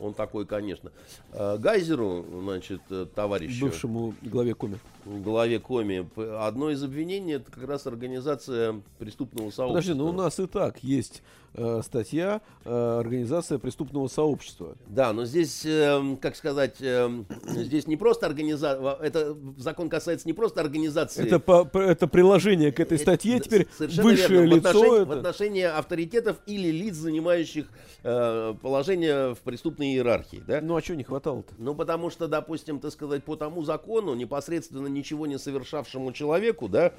[0.00, 0.90] он такой, конечно.
[1.32, 4.78] Э, Гайзеру, значит, э, товарищу, Бывшему главе Коми.
[5.04, 6.08] В главе Коми,
[6.46, 9.68] одно из обвинений это как раз организация преступного сообщества.
[9.68, 11.22] Подожди, ну у нас и так есть
[11.54, 14.76] э, статья э, Организация преступного сообщества.
[14.86, 20.32] Да, но здесь, эм, как сказать, эм, здесь не просто организация, это закон касается не
[20.32, 21.26] просто организации.
[21.26, 24.54] Это, по- это приложение к этой Это- статье да, теперь высшее верно.
[24.54, 24.68] В лицо.
[24.70, 27.66] отношении, в это- отношении авторитетов или лиц, занимающих
[28.02, 30.60] э, положение в преступной иерархии, да?
[30.62, 31.52] Ну а что не хватало-то?
[31.58, 36.92] Ну, потому что, допустим, так сказать, по тому закону, непосредственно ничего не совершавшему человеку, да,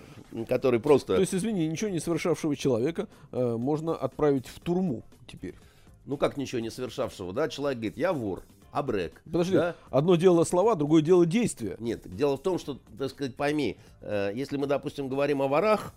[0.48, 1.16] который просто...
[1.16, 5.56] То есть, извини, ничего не совершавшего человека э, можно отправить в турму теперь.
[6.06, 9.22] Ну, как ничего не совершавшего, да, человек говорит, я вор, абрек.
[9.26, 9.76] Подожди, да?
[9.90, 11.78] одно дело слова, другое дело действия.
[11.80, 15.94] Нет, дело в том, что, так сказать, пойми, э, если мы, допустим, говорим о ворах,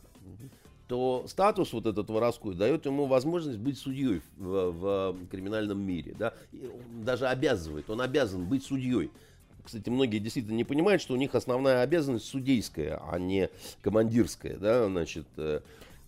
[0.88, 6.34] то статус вот этот воровской дает ему возможность быть судьей в, в криминальном мире, да,
[6.52, 6.70] И
[7.02, 9.10] даже обязывает, он обязан быть судьей.
[9.64, 13.48] Кстати, многие действительно не понимают, что у них основная обязанность судейская, а не
[13.82, 15.26] командирская, да, значит.
[15.38, 15.60] э,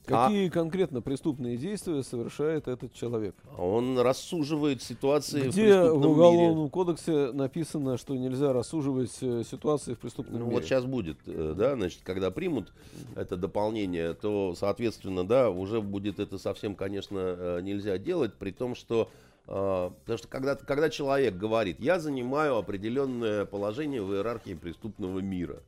[0.09, 3.35] а Какие конкретно преступные действия совершает этот человек?
[3.59, 6.71] он рассуживает ситуации в Где преступном в Уголовном мире.
[6.71, 10.57] кодексе написано, что нельзя рассуживать э, ситуации в преступном Ну, мире?
[10.57, 12.73] вот сейчас будет, э, да, значит, когда примут
[13.17, 19.11] это дополнение, то, соответственно, да, уже будет это совсем, конечно, нельзя делать, при том, что,
[19.47, 25.63] потому что когда, когда человек говорит, я занимаю определенное положение в иерархии преступного мира,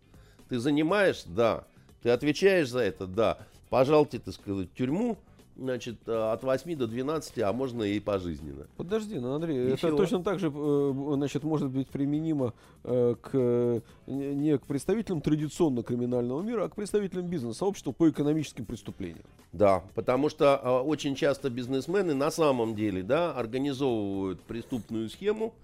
[0.49, 1.65] ты занимаешь, да,
[2.03, 3.39] ты отвечаешь за это, да,
[3.71, 5.19] пожалуйте, так сказать, тюрьму,
[5.59, 8.67] значит, э, от 8 до 12, а можно и пожизненно.
[8.77, 13.83] Подожди, ну Андрей, И это точно так же, э, значит, может быть применимо э, к
[14.07, 19.25] не к представителям традиционно криминального мира, а к представителям бизнес-сообщества по экономическим преступлениям.
[19.53, 25.55] Да, потому что очень часто бизнесмены на самом деле, да, организовывают преступную схему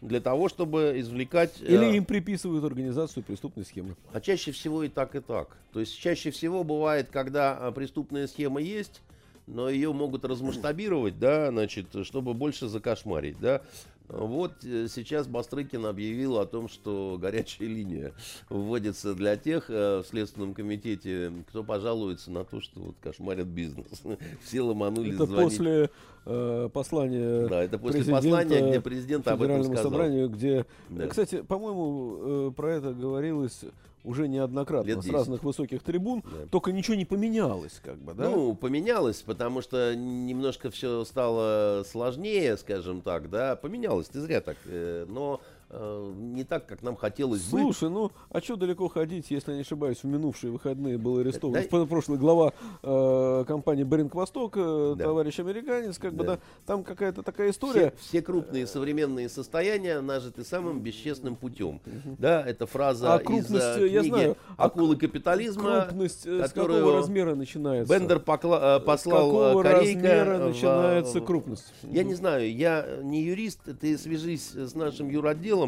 [0.00, 1.60] для того, чтобы извлекать...
[1.60, 3.96] э, Или им приписывают организацию преступной схемы.
[4.12, 5.56] А чаще всего и так, и так.
[5.72, 9.00] То есть чаще всего бывает, когда преступная схема есть,
[9.46, 13.62] но ее могут размасштабировать, да, значит, чтобы больше закошмарить, да.
[14.06, 18.12] Вот э, сейчас Бастрыкин объявил о том, что горячая линия
[18.50, 23.86] вводится для тех э, в Следственном комитете, кто пожалуется на то, что вот кошмарят бизнес.
[24.44, 25.50] Все ломанулись Это звонить.
[25.56, 25.90] после
[26.26, 29.84] э, послания Да, это после послания, где президент об этом сказал.
[29.84, 31.06] собранию, где, Да.
[31.06, 33.62] кстати, по-моему, э, про это говорилось
[34.04, 35.12] уже неоднократно Лет с 10.
[35.14, 36.46] разных высоких трибун, Да.
[36.50, 38.28] только ничего не поменялось, как бы, да?
[38.28, 44.56] Ну, поменялось, потому что немножко все стало сложнее, скажем так, да, поменялось, ты зря так.
[44.66, 45.40] э, Но
[45.74, 47.74] э, не так, как нам хотелось Слушай, бы.
[47.74, 51.62] Слушай, ну, а что далеко ходить, если я не ошибаюсь, в минувшие выходные был арестован
[51.70, 51.86] да?
[51.86, 55.04] прошлый глава э, компании Беринг Восток, э, да.
[55.04, 56.18] товарищ американец, как да.
[56.18, 57.92] бы, да, там какая-то такая история.
[57.98, 61.80] Все, все крупные современные состояния нажиты самым бесчестным путем.
[62.18, 66.52] Да, это фраза а крупность, из э, книги я знаю, «Акулы капитализма», крупность, э, с
[66.52, 67.92] какого размера начинается?
[67.92, 71.72] Бендер покла- послал с какого размера в, начинается крупность?
[71.82, 75.63] Я не знаю, я не юрист, ты свяжись с нашим юротделом,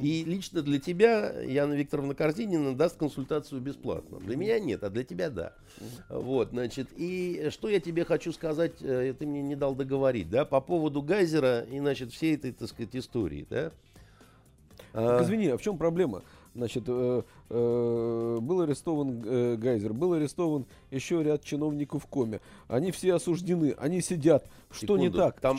[0.00, 4.18] и лично для тебя Яна Викторовна Корзинина даст консультацию бесплатно.
[4.18, 5.54] Для меня нет, а для тебя да.
[6.08, 10.44] Вот, значит, и что я тебе хочу сказать, э, ты мне не дал договорить, да,
[10.44, 13.72] по поводу Гайзера и, значит, всей этой, так сказать, истории, да.
[14.92, 16.22] Так, извини, а в чем проблема?
[16.54, 22.40] Значит, э, э, был арестован э, Гайзер, был арестован еще ряд чиновников в коме.
[22.66, 24.46] Они все осуждены, они сидят.
[24.70, 25.40] Что Секунду, не так?
[25.40, 25.58] Там...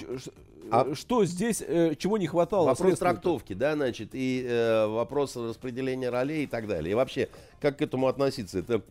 [0.70, 2.68] А что здесь, э, чего не хватало?
[2.68, 6.92] Вопрос трактовки, да, значит, и э, вопрос распределения ролей и так далее.
[6.92, 8.60] И вообще, как к этому относиться?
[8.60, 8.82] Это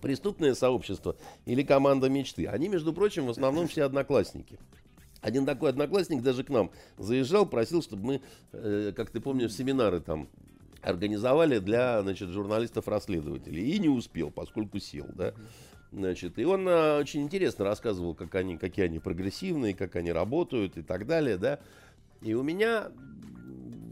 [0.00, 2.46] преступное сообщество или команда мечты?
[2.46, 4.58] Они, между прочим, в основном все одноклассники.
[5.22, 8.20] Один такой одноклассник даже к нам заезжал, просил, чтобы мы,
[8.52, 10.28] э, как ты помнишь, семинары там
[10.82, 13.70] организовали для значит, журналистов-расследователей.
[13.70, 15.06] И не успел, поскольку сел.
[15.14, 15.32] Да?
[15.92, 20.76] Значит, и он а, очень интересно рассказывал, как они, какие они прогрессивные, как они работают
[20.76, 21.36] и так далее.
[21.36, 21.60] Да?
[22.20, 22.90] И у меня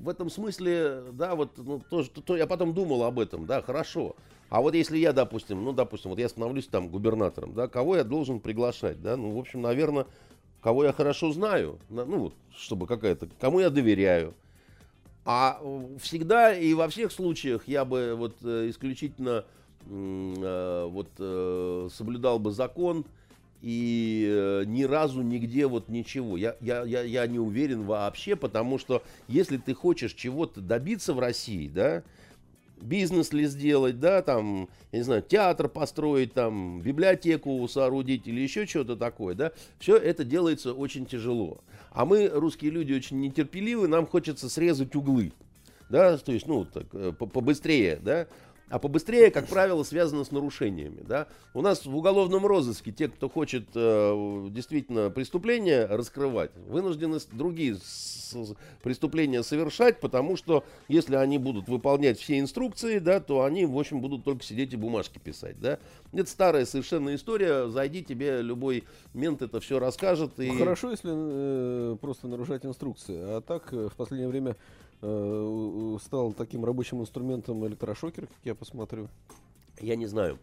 [0.02, 3.60] в этом смысле, да, вот ну, то, то, то я потом думал об этом, да,
[3.60, 4.16] хорошо.
[4.48, 8.04] А вот если я, допустим, ну, допустим, вот я становлюсь там губернатором, да, кого я
[8.04, 10.06] должен приглашать, да, ну, в общем, наверное,
[10.62, 14.34] кого я хорошо знаю, ну, чтобы какая-то, кому я доверяю,
[15.24, 15.60] а
[16.00, 19.44] всегда и во всех случаях я бы вот э, исключительно
[19.86, 23.04] э, вот э, соблюдал бы закон
[23.62, 26.38] и ни разу нигде вот ничего.
[26.38, 31.18] Я, я, я, я не уверен вообще, потому что если ты хочешь чего-то добиться в
[31.18, 32.02] России, да,
[32.80, 38.66] бизнес ли сделать, да, там, я не знаю, театр построить, там, библиотеку соорудить или еще
[38.66, 41.60] что-то такое, да, все это делается очень тяжело.
[41.90, 45.32] А мы, русские люди, очень нетерпеливы, нам хочется срезать углы,
[45.88, 48.28] да, то есть, ну, так, э, побыстрее, да,
[48.70, 51.02] а побыстрее, как правило, связано с нарушениями.
[51.06, 51.26] Да?
[51.54, 57.76] У нас в уголовном розыске те, кто хочет э, действительно преступления раскрывать, вынуждены другие
[58.82, 64.00] преступления совершать, потому что если они будут выполнять все инструкции, да, то они, в общем,
[64.00, 65.60] будут только сидеть и бумажки писать.
[65.60, 65.80] Да?
[66.12, 67.68] Это старая совершенно история.
[67.68, 70.38] Зайди, тебе любой мент это все расскажет.
[70.38, 70.48] И...
[70.56, 73.18] Хорошо, если э, просто нарушать инструкции.
[73.18, 74.56] А так э, в последнее время
[75.02, 79.08] Э, стал таким рабочим инструментом электрошокер, как я посмотрю?
[79.80, 80.38] Я не знаю.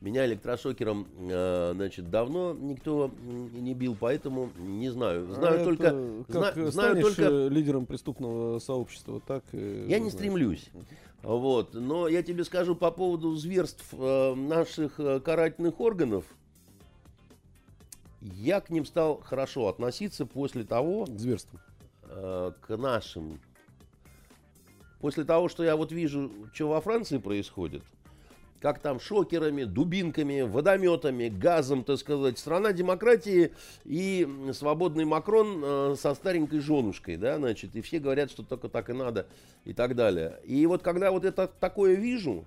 [0.00, 3.10] Меня электрошокером, э, значит, давно никто
[3.52, 5.26] не бил, поэтому не знаю.
[5.32, 9.44] Знаю а только, как зна, знаю только лидером преступного сообщества, так.
[9.52, 10.70] Я не стремлюсь.
[11.22, 16.24] Вот, но я тебе скажу по поводу зверств э, наших карательных органов.
[18.22, 21.58] Я к ним стал хорошо относиться после того, к зверству,
[22.02, 23.38] к нашим
[25.00, 27.82] после того, что я вот вижу, что во Франции происходит,
[28.60, 33.52] как там шокерами, дубинками, водометами, газом, так сказать, страна демократии
[33.84, 38.90] и свободный Макрон э, со старенькой женушкой, да, значит, и все говорят, что только так
[38.90, 39.26] и надо
[39.64, 40.38] и так далее.
[40.44, 42.44] И вот когда вот это такое вижу,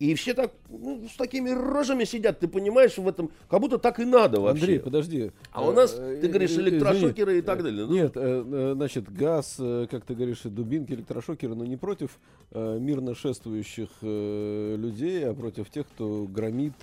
[0.00, 4.00] и все так ну, с такими рожами сидят, ты понимаешь, в этом, как будто так
[4.00, 4.62] и надо вообще.
[4.62, 5.30] Андрей, подожди.
[5.52, 7.86] А у нас, ты говоришь, э, электрошокеры и так далее.
[7.86, 7.92] Ну?
[7.92, 12.18] Нет, э, значит, газ, как ты говоришь, дубинки, электрошокеры, но не против
[12.52, 16.74] мирно шествующих людей, а против тех, кто громит,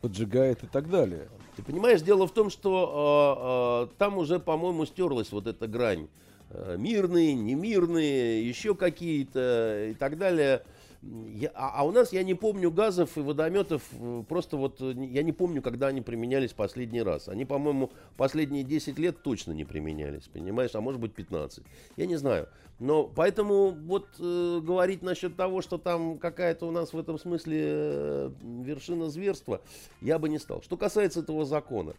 [0.00, 1.28] поджигает и так далее.
[1.56, 6.08] Ты понимаешь, дело в том, что э, э, там уже, по-моему, стерлась вот эта грань.
[6.50, 10.62] Э, мирные, немирные, еще какие-то и так далее.
[11.00, 14.92] Я, а, а у нас я не помню газов и водометов, э, просто вот э,
[14.96, 17.28] я не помню, когда они применялись последний раз.
[17.28, 21.64] Они, по-моему, последние 10 лет точно не применялись, понимаешь, а может быть 15.
[21.96, 22.48] Я не знаю.
[22.80, 27.58] Но поэтому вот э, говорить насчет того, что там какая-то у нас в этом смысле
[27.62, 28.30] э,
[28.64, 29.60] вершина зверства,
[30.00, 30.62] я бы не стал.
[30.62, 31.94] Что касается этого закона,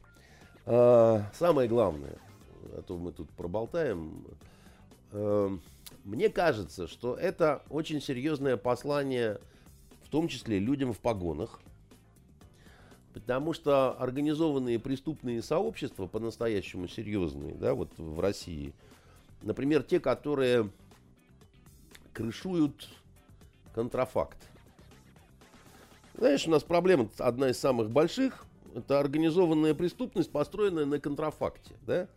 [0.65, 2.17] э, самое главное,
[2.73, 4.25] а то мы тут проболтаем,
[5.13, 5.57] э,
[6.09, 9.39] мне кажется, что это очень серьезное послание,
[10.03, 11.59] в том числе людям в погонах,
[13.13, 18.73] потому что организованные преступные сообщества, по-настоящему серьезные, да, вот в России,
[19.43, 20.71] например, те, которые
[22.11, 22.89] крышуют
[23.75, 24.39] контрафакт.
[26.15, 32.07] Знаешь, у нас проблема одна из самых больших, это организованная преступность, построенная на контрафакте, да?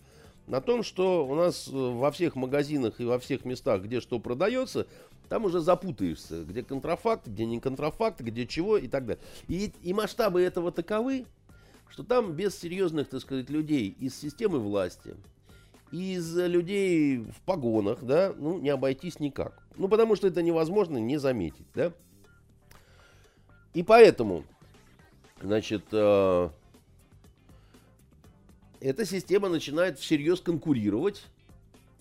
[0.53, 4.19] На том, что у нас э, во всех магазинах и во всех местах, где что
[4.19, 4.87] продается,
[5.31, 9.23] там уже запутаешься, где контрафакт, где не контрафакт, где чего и так далее.
[9.49, 11.25] И, и масштабы этого таковы,
[11.89, 15.17] что там без серьезных, так сказать, людей из системы власти,
[15.91, 19.67] из людей в погонах, да, ну, не обойтись никак.
[19.79, 21.95] Ну, потому что это невозможно не заметить, да.
[23.73, 24.45] И поэтому,
[25.41, 26.51] значит, э,
[28.83, 31.23] эта система начинает всерьез конкурировать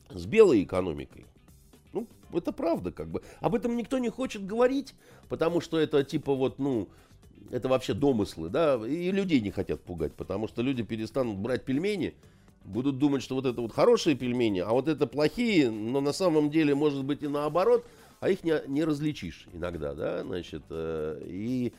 [0.09, 1.25] с белой экономикой.
[1.93, 3.21] Ну, это правда, как бы.
[3.39, 4.93] Об этом никто не хочет говорить,
[5.29, 6.89] потому что это типа вот, ну,
[7.51, 12.13] это вообще домыслы, да, и людей не хотят пугать, потому что люди перестанут брать пельмени,
[12.63, 16.49] будут думать, что вот это вот хорошие пельмени, а вот это плохие, но на самом
[16.49, 17.86] деле может быть и наоборот,
[18.19, 21.73] а их не, не различишь иногда, да, значит, э, и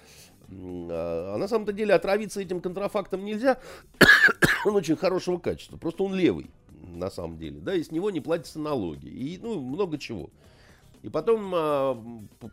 [0.48, 3.58] а, а на самом-то деле отравиться этим контрафактом нельзя,
[4.64, 8.20] он очень хорошего качества, просто он левый на самом деле, да, и с него не
[8.20, 10.30] платятся налоги, и, ну, много чего.
[11.02, 12.00] И потом а,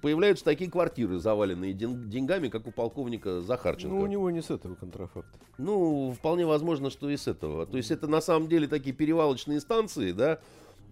[0.02, 3.96] появляются такие квартиры, заваленные ден- деньгами, как у полковника Захарченко.
[3.96, 5.30] Ну, у него не с этого контрафакт.
[5.60, 7.68] Ну, вполне возможно, что и с этого.
[7.68, 10.40] То есть это на самом деле такие перевалочные станции, да,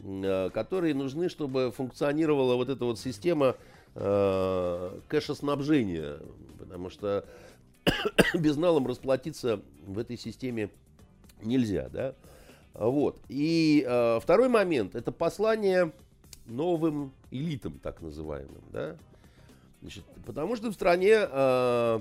[0.04, 3.56] а, которые нужны, чтобы функционировала вот эта вот система
[3.98, 6.20] э, кэшоснабжения.
[6.60, 7.26] Потому что
[8.34, 10.70] безналом расплатиться в этой системе
[11.42, 12.16] нельзя, да.
[12.74, 13.20] Вот.
[13.28, 15.92] И э, второй момент– это послание
[16.46, 18.96] новым элитам, так называемым, да.
[19.82, 22.00] Значит, потому что в стране э,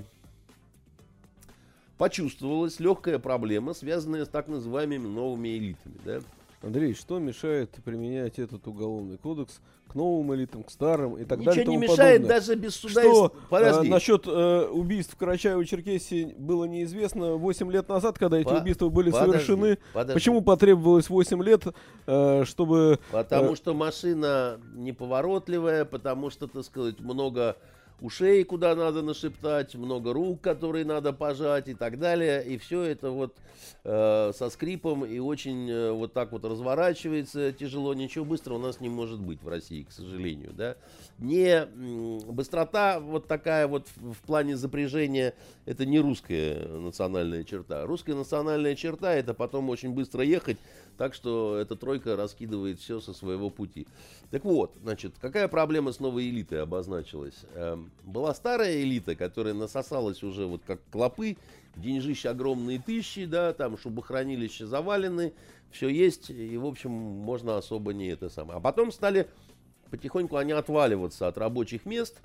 [1.97, 6.19] почувствовалась легкая проблема, связанная с так называемыми новыми элитами, да.
[6.61, 11.53] Андрей, что мешает применять этот уголовный кодекс к новым элитам, к старым и так Ничего
[11.53, 11.65] далее?
[11.67, 12.27] не мешает подобное?
[12.39, 13.01] даже без суда.
[13.01, 13.49] Что и...
[13.49, 13.87] Подожди.
[13.87, 18.89] э, насчет э, убийств в Карачаево-Черкесии было неизвестно 8 лет назад, когда эти По- убийства
[18.89, 19.77] были подожди, совершены.
[19.93, 20.13] подожди.
[20.15, 21.63] Почему потребовалось 8 лет,
[22.07, 22.99] э, чтобы...
[23.11, 27.55] Потому Э, что машина неповоротливая, потому что, так сказать, много
[28.01, 32.43] ушей, куда надо нашептать, много рук, которые надо пожать и так далее.
[32.45, 33.35] И все это вот
[33.83, 37.93] э, со скрипом и очень э, вот так вот разворачивается тяжело.
[37.93, 40.53] Ничего быстрого у нас не может быть в России, к сожалению.
[40.53, 40.75] Да?
[41.17, 41.65] Не
[42.31, 45.33] быстрота вот такая вот в, в плане запряжения,
[45.65, 47.85] это не русская национальная черта.
[47.85, 50.57] Русская национальная черта это потом очень быстро ехать,
[50.97, 53.87] так что эта тройка раскидывает все со своего пути.
[54.29, 57.45] Так вот, значит, какая проблема с новой элитой обозначилась?
[57.55, 61.37] Эм, была старая элита, которая насосалась уже вот как клопы,
[61.75, 65.33] деньжища огромные тысячи, да, там шубохранилища завалены,
[65.71, 68.57] все есть, и, в общем, можно особо не это самое.
[68.57, 69.27] А потом стали
[69.91, 72.21] потихоньку они отваливаться от рабочих мест,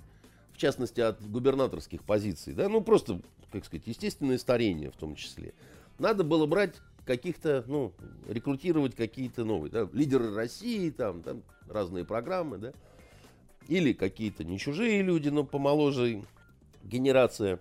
[0.52, 5.54] в частности, от губернаторских позиций, да, ну, просто, как сказать, естественное старение в том числе.
[5.98, 7.92] Надо было брать каких-то, ну,
[8.28, 12.72] рекрутировать какие-то новые, да, лидеры России, там, там разные программы, да,
[13.68, 16.22] или какие-то не чужие люди, но помоложе
[16.84, 17.58] генерация.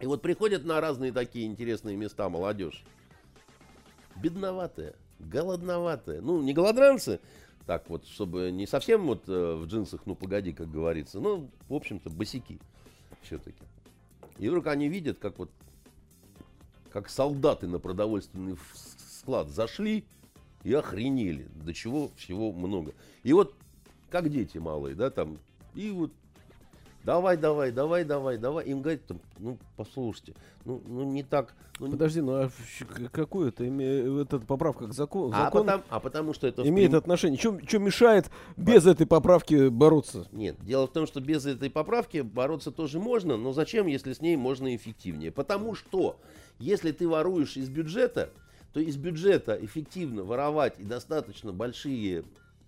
[0.00, 2.84] И вот приходят на разные такие интересные места молодежь.
[4.16, 6.20] Бедноватая, голодноватая.
[6.20, 7.20] Ну, не голодранцы,
[7.66, 11.20] так вот, чтобы не совсем вот э, в джинсах, ну, погоди, как говорится.
[11.20, 12.60] Ну, в общем-то, босики
[13.22, 13.62] все-таки.
[14.38, 15.50] И вдруг они видят, как вот,
[16.90, 18.56] как солдаты на продовольственный
[19.20, 20.04] склад зашли
[20.62, 21.48] и охренели.
[21.54, 22.92] До чего всего много.
[23.22, 23.54] И вот,
[24.14, 25.38] как дети малые, да, там,
[25.74, 26.12] и вот
[27.02, 28.64] Давай, давай, давай, давай, давай.
[28.64, 30.34] Им говорят, там, ну, послушайте,
[30.64, 31.52] ну, ну не так.
[31.78, 36.00] Ну, Подожди, ну а щ- к- какое это, эта поправка к а, закону потому, а
[36.00, 37.38] потому что это имеет прям- отношение?
[37.38, 40.26] Что мешает без этой поправки бороться?
[40.32, 44.22] Нет, дело в том, что без этой поправки бороться тоже можно, но зачем, если с
[44.22, 45.30] ней можно эффективнее?
[45.30, 46.16] Потому что,
[46.58, 48.30] если ты воруешь из бюджета,
[48.72, 52.24] то из бюджета эффективно воровать и достаточно большие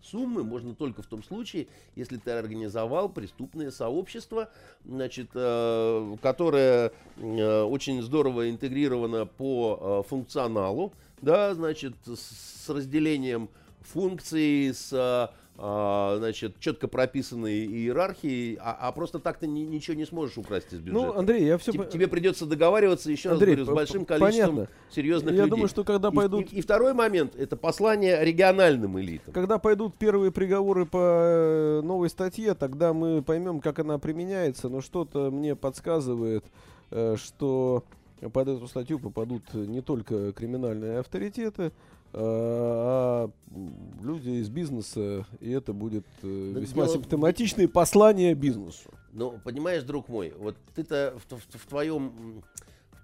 [0.06, 0.44] суммы.
[0.44, 4.50] Можно только в том случае, если ты организовал преступное сообщество,
[4.84, 13.48] значит, э, которое э, очень здорово интегрировано по э, функционалу, да, значит, с с разделением
[13.80, 20.04] функций, с а, значит, четко прописанной иерархией, а, а просто так ты ни- ничего не
[20.04, 21.06] сможешь украсть из бюджета.
[21.06, 21.72] Ну, Андрей, я все...
[21.72, 24.74] Тебе, тебе придется договариваться, еще Андрей, раз говорю, с большим количеством понятно.
[24.90, 25.50] серьезных Я людей.
[25.50, 29.32] думаю, что когда И- пойдут- И, и второй момент, это послание региональным элитам.
[29.32, 34.68] Когда пойдут первые приговоры по э, новой статье, тогда мы поймем, как она применяется.
[34.68, 36.44] Но что-то мне подсказывает,
[36.90, 37.84] э, что
[38.32, 41.72] под эту статью попадут не только криминальные авторитеты,
[42.12, 48.90] а м, люди из бизнеса, и это будет э, Да весьма дело- симптоматичное послание бизнесу.
[49.12, 52.42] Ну, понимаешь, друг мой, вот ты-то в, в- в твоем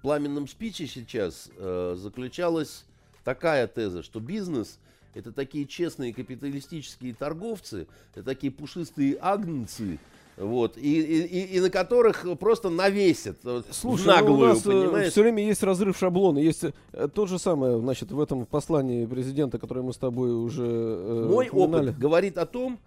[0.03, 2.85] пламенном спиче сейчас э, заключалась
[3.25, 4.79] такая теза, что бизнес
[5.15, 9.99] это такие честные капиталистические торговцы, это такие пушистые агнцы,
[10.37, 13.39] вот, и, и, и на которых просто навесят
[13.71, 15.13] Слушай, наглую, ну у нас э, понимаешь?
[15.13, 16.39] все время есть разрыв шаблона.
[16.39, 20.65] Есть э, то же самое, значит, в этом послании президента, которое мы с тобой уже
[20.67, 21.91] э, Мой упоминали.
[21.91, 22.79] опыт говорит о том,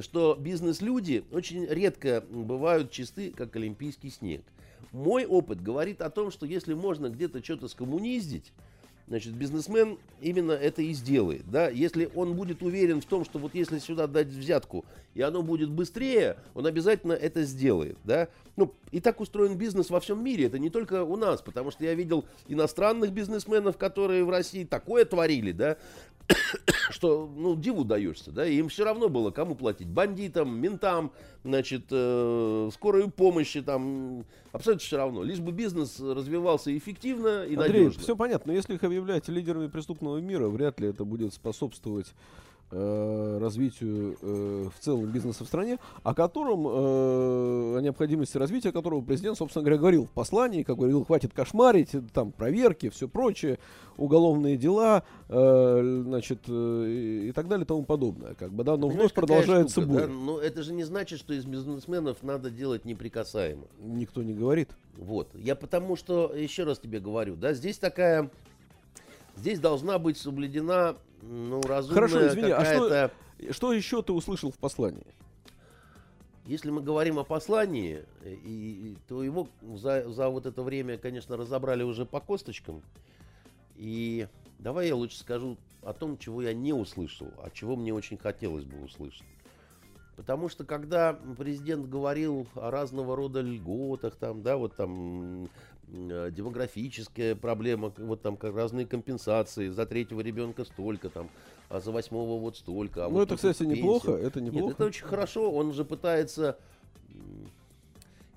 [0.00, 4.42] что бизнес-люди очень редко бывают чисты, как олимпийский снег.
[4.92, 8.52] Мой опыт говорит о том, что если можно где-то что-то скоммуниздить,
[9.08, 11.42] Значит, бизнесмен именно это и сделает.
[11.50, 11.68] Да?
[11.68, 14.84] Если он будет уверен в том, что вот если сюда дать взятку,
[15.14, 17.98] и оно будет быстрее, он обязательно это сделает.
[18.04, 18.28] Да?
[18.56, 20.46] Ну, и так устроен бизнес во всем мире.
[20.46, 25.04] Это не только у нас, потому что я видел иностранных бизнесменов, которые в России такое
[25.04, 25.76] творили, да,
[26.90, 31.12] что, ну, диву даешься, да, им все равно было, кому платить, бандитам, ментам,
[31.44, 37.84] значит, э, скорой помощи, там, абсолютно все равно, лишь бы бизнес развивался эффективно и Андрей,
[37.84, 38.02] надежно.
[38.02, 42.14] все понятно, но если их объявляете лидерами преступного мира, вряд ли это будет способствовать
[42.74, 49.02] Э, развитию э, в целом бизнеса в стране, о котором, э, о необходимости развития которого
[49.02, 53.58] президент, собственно говоря, говорил в послании, как говорил, хватит кошмарить, там проверки, все прочее,
[53.98, 58.32] уголовные дела, э, значит, э, и так далее и тому подобное.
[58.32, 60.06] Как бы, да, но вновь продолжается штука, Да?
[60.06, 63.64] Но это же не значит, что из бизнесменов надо делать неприкасаемо.
[63.82, 64.70] Никто не говорит.
[64.96, 65.28] Вот.
[65.34, 68.30] Я потому что, еще раз тебе говорю, да, здесь такая
[69.36, 73.10] Здесь должна быть соблюдена ну, разумная Хорошо, извини, а что,
[73.52, 75.06] что еще ты услышал в послании?
[76.44, 81.84] Если мы говорим о послании, и, то его за, за вот это время, конечно, разобрали
[81.84, 82.82] уже по косточкам.
[83.76, 84.26] И
[84.58, 88.64] давай я лучше скажу о том, чего я не услышал, а чего мне очень хотелось
[88.64, 89.22] бы услышать.
[90.16, 97.34] Потому что когда президент говорил о разного рода льготах, там, да, вот там Э, демографическая
[97.34, 101.28] проблема, вот там как разные компенсации, за третьего ребенка столько там,
[101.68, 103.04] а за восьмого вот столько.
[103.04, 103.76] А ну вот это, кстати, пенсия.
[103.76, 104.66] неплохо, это неплохо.
[104.66, 106.58] Нет, это очень хорошо, он же пытается...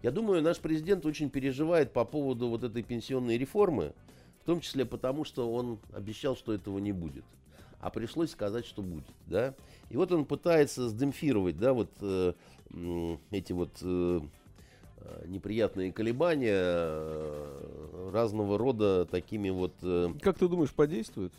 [0.03, 3.93] Я думаю, наш президент очень переживает по поводу вот этой пенсионной реформы,
[4.41, 7.23] в том числе потому, что он обещал, что этого не будет.
[7.79, 9.55] А пришлось сказать, что будет, да.
[9.89, 12.33] И вот он пытается сдемпфировать, да, вот э,
[13.31, 13.71] эти вот...
[13.81, 14.44] Э, Э,
[15.27, 19.73] неприятные колебания э, разного рода такими вот...
[19.81, 21.33] Э, как ты думаешь, подействует?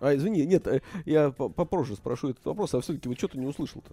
[0.00, 0.66] А, извини, нет,
[1.06, 3.92] я попозже спрошу этот вопрос, а все-таки вы что-то не услышал-то?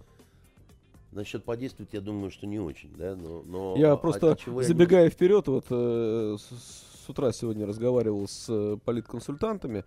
[1.12, 3.42] Насчет подействовать, я думаю, что не очень, да, но...
[3.46, 5.10] но я просто, забегая я...
[5.10, 9.82] вперед, вот э, с, с утра сегодня разговаривал с э, политконсультантами, э,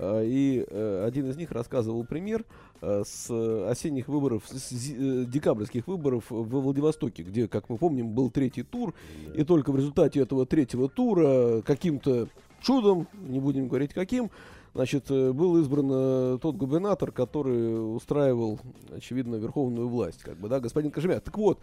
[0.00, 2.44] и э, один из них рассказывал пример,
[2.84, 3.30] Э, с
[3.70, 8.92] осенних выборов, с э, декабрьских выборов во Владивостоке, где, как мы помним, был третий тур,
[9.36, 12.26] и только в результате этого третьего тура каким-то
[12.60, 14.32] чудом, не будем говорить каким,
[14.74, 18.58] значит, э, был избран тот губернатор, который устраивал,
[18.90, 21.22] очевидно, верховную власть, как бы, да, господин Кожемяк.
[21.22, 21.60] Так вот,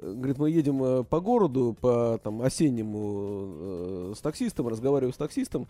[0.00, 5.66] говорит, мы едем по городу, по там осеннему с таксистом, разговариваю с таксистом,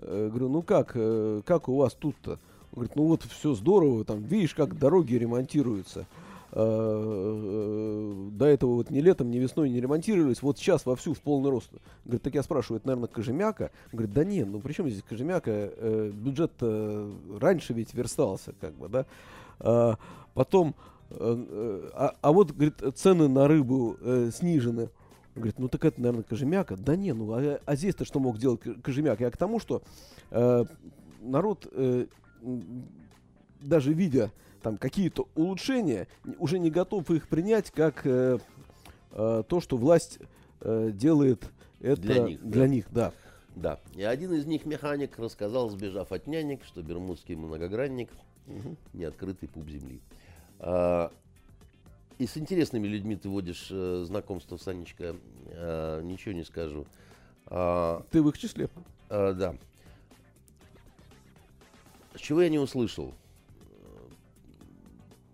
[0.00, 2.38] Э, говорю, ну как, э, как у вас тут-то?
[2.72, 6.06] Говорит, ну вот все здорово, там, видишь, как дороги ремонтируются.
[6.52, 11.50] Э, до этого вот ни летом, ни весной не ремонтировались, вот сейчас вовсю в полный
[11.50, 11.70] рост.
[12.04, 13.70] Говорит, так я спрашиваю, это, наверное, Кожемяка?
[13.92, 15.70] Говорит, да нет, ну при чем здесь Кожемяка?
[16.12, 19.98] бюджет раньше ведь верстался, как бы, да.
[20.34, 20.74] Потом,
[21.10, 23.96] а, а вот, говорит, цены на рыбу
[24.32, 24.90] снижены.
[25.34, 26.76] Говорит, ну так это, наверное, Кожемяка.
[26.76, 29.24] Да не, ну а, а здесь-то что мог делать Кожемяка?
[29.24, 29.82] Я к тому, что
[30.30, 30.64] э,
[31.20, 32.06] народ, э,
[33.60, 34.32] даже видя
[34.62, 38.38] там какие-то улучшения, уже не готов их принять как э,
[39.12, 40.18] э, то, что власть
[40.60, 41.48] э, делает
[41.80, 42.68] это для них, для да.
[42.68, 43.12] них, да.
[43.54, 43.80] Да.
[43.94, 48.08] И один из них, механик, рассказал, сбежав от нянек, что бермудский многогранник
[48.46, 48.76] угу.
[48.92, 50.00] не открытый пуп земли.
[50.60, 51.12] А,
[52.18, 56.84] и с интересными людьми ты водишь э, знакомство, Санечка, э, ничего не скажу.
[57.46, 58.68] А, ты в их числе?
[59.08, 59.56] А, да.
[62.16, 63.14] Чего я не услышал?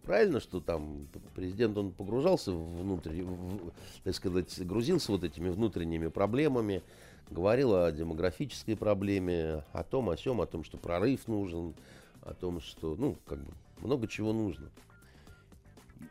[0.02, 3.72] Правильно, что там президент, он погружался внутрь, в,
[4.02, 6.82] так сказать, грузился вот этими внутренними проблемами,
[7.30, 11.72] говорил о демографической проблеме, о том, о сем, о том, что прорыв нужен,
[12.20, 14.68] о том, что, ну, как бы, много чего нужно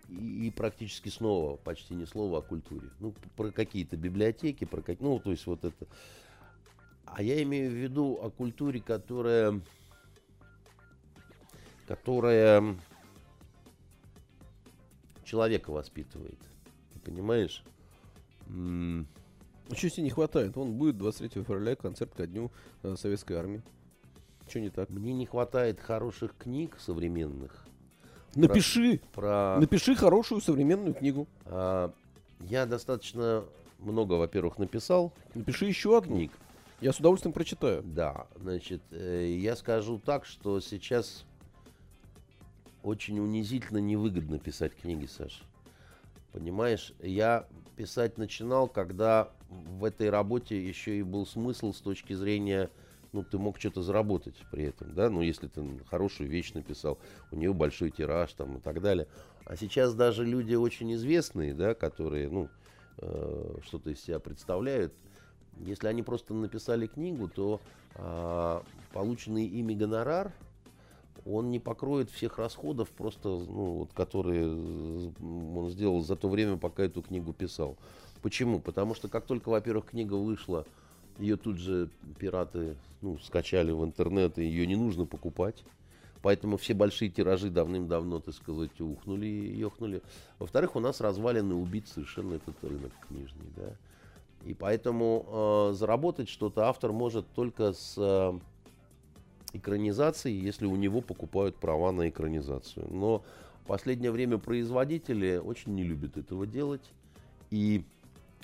[0.10, 2.90] и, практически снова почти ни слова о культуре.
[3.00, 5.88] Ну, про какие-то библиотеки, про как, ну, то есть вот это.
[7.06, 9.62] А я имею в виду о культуре, которая,
[11.88, 12.76] которая
[15.24, 16.40] человека воспитывает.
[16.94, 17.64] Ты понимаешь?
[18.46, 20.58] Что себе не хватает?
[20.58, 22.52] Он будет 23 февраля концерт ко дню
[22.84, 23.64] э, Советской Армии.
[24.48, 24.90] Что не так?
[24.90, 27.63] Мне не хватает хороших книг современных.
[28.36, 29.58] Напиши, Про...
[29.60, 31.28] напиши хорошую современную книгу.
[31.46, 31.92] А,
[32.42, 33.46] я достаточно
[33.80, 36.16] много, во-первых, написал Напиши еще одну.
[36.16, 36.32] книг.
[36.82, 37.82] Я с удовольствием прочитаю.
[37.84, 41.26] Да, значит, э, я скажу так, что сейчас
[42.82, 45.44] очень унизительно невыгодно писать книги, Саша.
[46.34, 52.70] Понимаешь, я писать начинал, когда в этой работе еще и был смысл с точки зрения,
[53.14, 56.98] ну, ты мог что-то заработать при этом, да, ну, если ты хорошую вещь написал,
[57.32, 59.08] у нее большой тираж там и так далее.
[59.46, 62.50] А сейчас даже люди очень известные, да, которые, ну,
[62.98, 64.94] э, что-то из себя представляют,
[65.60, 67.62] если они просто написали книгу, то
[67.96, 70.34] а, полученный ими гонорар,
[71.26, 76.84] он не покроет всех расходов, просто, ну, вот, которые он сделал за то время, пока
[76.84, 77.78] эту книгу писал.
[78.22, 78.60] Почему?
[78.60, 80.66] Потому что как только, во-первых, книга вышла,
[81.20, 81.90] ее тут же
[82.20, 85.64] пираты ну, скачали в интернет, и ее не нужно покупать.
[86.22, 90.02] Поэтому все большие тиражи давным-давно, так сказать, ухнули и ехнули.
[90.40, 93.46] Во-вторых, у нас развалины убит совершенно этот рынок книжный.
[93.58, 93.76] Да?
[94.46, 98.40] И поэтому э, заработать что-то автор может только с э,
[99.52, 102.88] экранизацией, если у него покупают права на экранизацию.
[102.90, 103.24] Но
[103.64, 106.90] в последнее время производители очень не любят этого делать.
[107.52, 107.84] И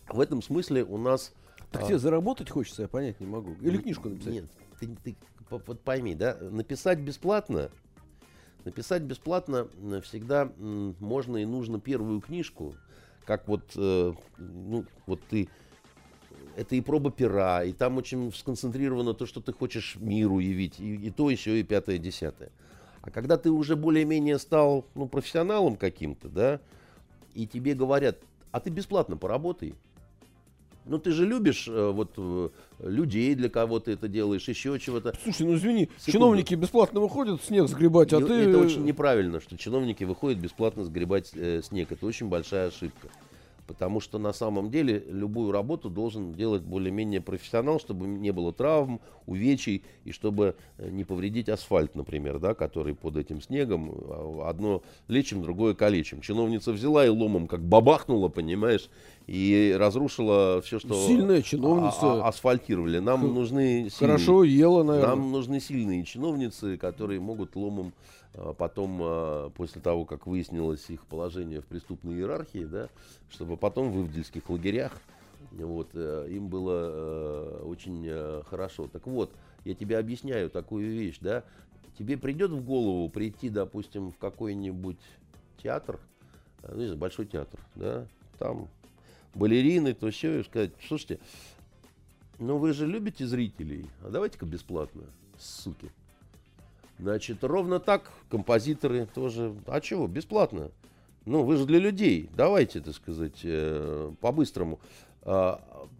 [0.09, 1.34] в этом смысле у нас...
[1.72, 3.55] Так а, тебе заработать хочется, я понять не могу.
[3.61, 4.34] Или книжку написать?
[4.34, 4.45] Нет,
[4.80, 5.15] ты, ты
[5.49, 7.70] вот пойми, да, написать бесплатно,
[8.65, 9.67] написать бесплатно
[10.03, 12.76] всегда можно и нужно первую книжку,
[13.26, 15.49] как вот, э, ну, вот ты
[16.55, 20.95] это и проба пера, и там очень сконцентрировано то, что ты хочешь миру явить, и,
[20.95, 22.49] и то еще, и пятое, и десятое.
[23.01, 26.59] А когда ты уже более-менее стал ну, профессионалом каким-то, да,
[27.34, 28.17] и тебе говорят,
[28.51, 29.74] а ты бесплатно поработай.
[30.89, 35.13] Ну, ты же любишь э, вот э, людей, для кого ты это делаешь, еще чего-то.
[35.23, 36.11] Слушай, ну извини, Секунду.
[36.11, 38.33] чиновники бесплатно выходят снег сгребать, а и, ты...
[38.33, 41.91] Это очень неправильно, что чиновники выходят бесплатно сгребать э, снег.
[41.91, 43.09] Это очень большая ошибка.
[43.70, 48.99] Потому что на самом деле любую работу должен делать более-менее профессионал, чтобы не было травм,
[49.28, 54.82] увечий и чтобы э, не повредить асфальт, например, да, который под этим снегом а, одно
[55.07, 56.22] лечим, другое калечим.
[56.22, 58.89] Чиновница взяла и ломом как бабахнула, понимаешь,
[59.28, 61.97] и разрушила все, что Сильная чиновница.
[62.01, 62.97] А, а, асфальтировали.
[62.97, 65.15] Нам Х- нужны сильные, Хорошо ела, наверное.
[65.15, 67.93] Нам нужны сильные чиновницы, которые могут ломом
[68.34, 72.89] потом, а, после того, как выяснилось их положение в преступной иерархии, да,
[73.30, 74.93] чтобы потом в ивдельских лагерях
[75.51, 78.88] вот, э, им было э, очень э, хорошо.
[78.91, 79.32] Так вот,
[79.65, 81.43] я тебе объясняю такую вещь, да,
[81.97, 84.99] тебе придет в голову прийти, допустим, в какой-нибудь
[85.61, 85.99] театр,
[86.67, 88.05] ну, большой театр, да,
[88.38, 88.67] там
[89.34, 91.19] балерины, то все, и сказать, слушайте,
[92.38, 95.03] ну вы же любите зрителей, а давайте-ка бесплатно,
[95.38, 95.89] суки.
[97.00, 99.56] Значит, ровно так композиторы тоже.
[99.68, 100.70] А чего, бесплатно?
[101.26, 102.30] Ну, вы же для людей.
[102.36, 104.80] Давайте, так сказать, э, по-быстрому.
[105.24, 105.56] Э,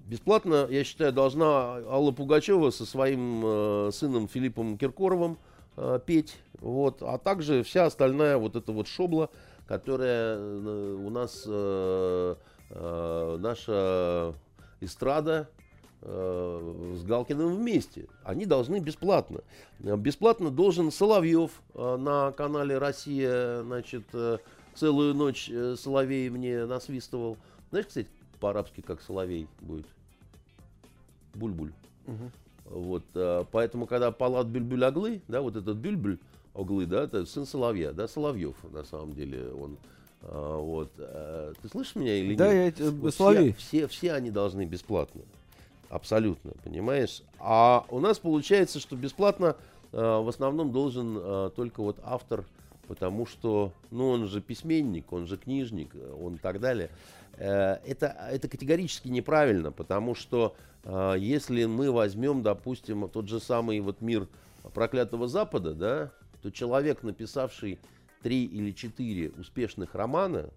[0.08, 5.38] бесплатно, я считаю, должна Алла Пугачева со своим э, сыном Филиппом Киркоровым
[5.78, 6.36] э, петь.
[6.60, 7.02] Вот.
[7.02, 9.30] А также вся остальная вот эта вот шобла,
[9.68, 10.38] которая
[10.96, 11.46] у нас
[12.76, 14.34] наша
[14.82, 15.48] эстрада
[16.02, 18.08] с Галкиным вместе.
[18.24, 19.42] Они должны бесплатно.
[19.80, 24.38] Бесплатно должен Соловьев э, на канале Россия, значит, э,
[24.76, 27.38] целую ночь э, Соловей мне насвистывал.
[27.70, 28.08] Знаешь, кстати,
[28.40, 29.88] по-арабски как Соловей будет?
[31.34, 31.74] Буль-буль.
[32.08, 32.32] Угу.
[32.66, 36.18] Вот, э, поэтому, когда Палат Бюльбюль Оглы, да, вот этот Бюльбюль
[36.54, 39.78] Оглы, да, это сын Соловья, да, Соловьев, на самом деле, он
[40.22, 40.92] вот.
[40.96, 42.76] Ты слышишь меня или да, нет?
[42.78, 45.22] Да, я вот все, все, все они должны бесплатно.
[45.90, 47.24] Абсолютно, понимаешь?
[47.40, 49.56] А у нас получается, что бесплатно
[49.92, 52.46] э, в основном должен э, только вот автор,
[52.88, 56.90] потому что, ну, он же письменник, он же книжник, он и так далее.
[57.38, 63.80] Э, это, это категорически неправильно, потому что э, если мы возьмем, допустим, тот же самый
[63.80, 64.28] вот мир
[64.76, 66.12] проклятого Запада, да,
[66.44, 67.80] то человек, написавший
[68.22, 70.50] три или четыре успешных романа,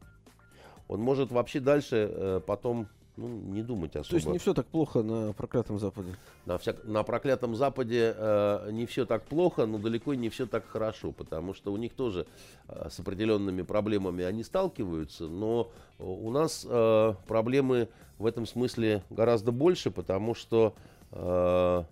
[0.88, 2.88] он может вообще дальше э, потом
[3.22, 4.10] ну, не думать особо.
[4.10, 6.16] То есть не все так плохо на проклятом Западе?
[6.46, 10.66] На, вся, на проклятом Западе э, не все так плохо, но далеко не все так
[10.66, 12.26] хорошо, потому что у них тоже
[12.68, 19.52] э, с определенными проблемами они сталкиваются, но у нас э, проблемы в этом смысле гораздо
[19.52, 20.74] больше, потому что
[21.12, 21.84] э,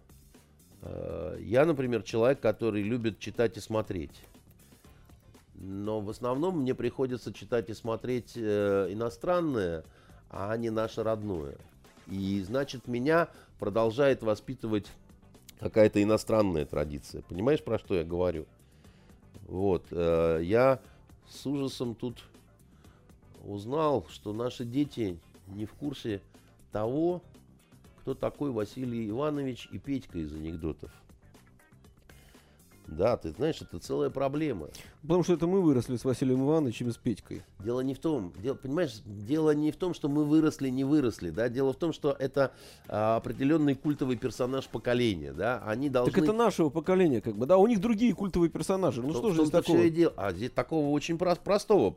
[0.83, 4.25] э, я, например, человек, который любит читать и смотреть.
[5.61, 9.85] Но в основном мне приходится читать и смотреть э, иностранное,
[10.31, 11.57] а не наше родное.
[12.07, 13.29] И значит, меня
[13.59, 14.87] продолжает воспитывать
[15.59, 17.23] какая-то иностранная традиция.
[17.23, 18.47] Понимаешь, про что я говорю?
[19.47, 19.87] Вот.
[19.91, 20.81] Э, я
[21.29, 22.25] с ужасом тут
[23.45, 25.19] узнал, что наши дети
[25.49, 26.23] не в курсе
[26.73, 27.23] того,
[28.01, 30.91] кто такой Василий Иванович и Петька из анекдотов.
[32.91, 34.69] Да, ты знаешь, это целая проблема.
[35.03, 37.45] Потому что это мы выросли с Василием Ивановичем и с Петькой.
[37.61, 41.31] Дело не в том, дело, понимаешь, дело не в том, что мы выросли, не выросли,
[41.31, 42.53] да, дело в том, что это
[42.89, 46.13] а, определенный культовый персонаж поколения, да, они должны...
[46.13, 49.37] Так это нашего поколения, как бы, да, у них другие культовые персонажи, ну что же
[49.37, 49.79] здесь такого?
[49.79, 50.13] Все дело.
[50.17, 51.95] А здесь такого очень про- простого,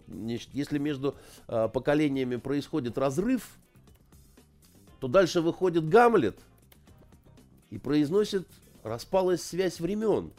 [0.54, 1.16] если между
[1.48, 3.50] а, поколениями происходит разрыв,
[5.00, 6.38] то дальше выходит Гамлет
[7.72, 8.48] и произносит
[8.84, 10.32] «распалась связь времен».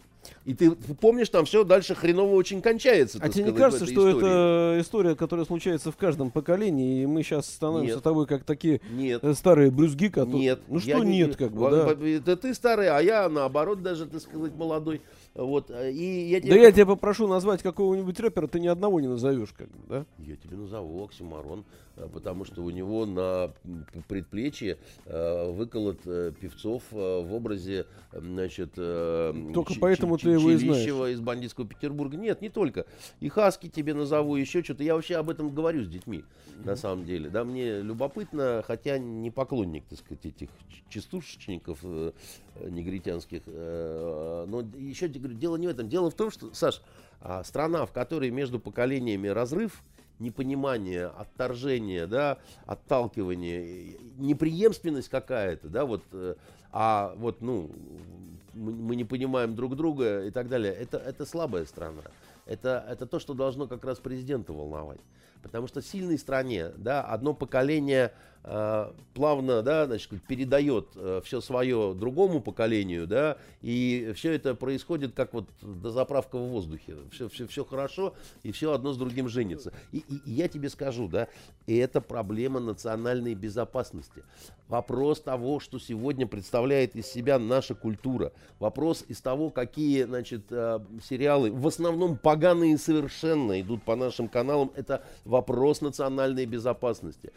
[0.44, 3.18] И ты помнишь, там все дальше хреново очень кончается.
[3.20, 4.18] А тебе не кажется, что истории?
[4.18, 8.04] это история, которая случается в каждом поколении, и мы сейчас становимся нет.
[8.04, 9.22] тобой как такие нет.
[9.22, 10.40] Э, старые брюзги, которые...
[10.40, 10.60] Нет.
[10.68, 11.90] Ну что не, нет, как бы, да?
[11.92, 15.00] Это ты старый, а я наоборот даже, так сказать, молодой.
[15.34, 16.50] Вот, э, и я тебе...
[16.50, 20.06] Да я тебя попрошу назвать какого-нибудь рэпера, ты ни одного не назовешь, как бы, да?
[20.18, 21.64] Я тебе назову Оксимарон,
[21.96, 23.52] э, потому что у него на
[24.06, 28.74] предплечье э, выколот певцов в образе, значит...
[28.74, 30.86] Только поэтому ты его и знаешь.
[31.12, 32.16] из бандитского Петербурга.
[32.16, 32.86] Нет, не только.
[33.18, 34.84] И Хаски тебе назову, еще что-то.
[34.84, 36.22] Я вообще об этом говорю с детьми,
[36.64, 37.28] на самом деле.
[37.28, 40.48] Да, мне любопытно, хотя не поклонник, так сказать, этих
[40.88, 41.82] частушечников
[42.60, 43.42] негритянских.
[43.46, 45.88] Но еще говорю, дело не в этом.
[45.88, 46.80] Дело в том, что, Саш,
[47.20, 49.82] а, страна, в которой между поколениями разрыв,
[50.18, 56.34] непонимание, отторжение, да, отталкивание, неприемственность какая-то, да, вот, э,
[56.70, 57.70] а вот, ну,
[58.54, 62.02] мы, не понимаем друг друга и так далее, это, это слабая страна.
[62.46, 65.00] Это, это то, что должно как раз президента волновать.
[65.42, 68.12] Потому что сильной стране, да, одно поколение
[69.14, 75.32] плавно, да, значит, передает э, все свое другому поколению, да, и все это происходит как
[75.32, 76.96] вот дозаправка в воздухе.
[77.10, 79.72] Все, все, все хорошо, и все одно с другим женится.
[79.92, 81.28] И, и, и я тебе скажу, да,
[81.66, 84.24] и это проблема национальной безопасности.
[84.68, 88.32] Вопрос того, что сегодня представляет из себя наша культура.
[88.58, 94.70] Вопрос из того, какие, значит, э, сериалы, в основном поганые совершенно идут по нашим каналам,
[94.74, 97.32] это вопрос национальной безопасности.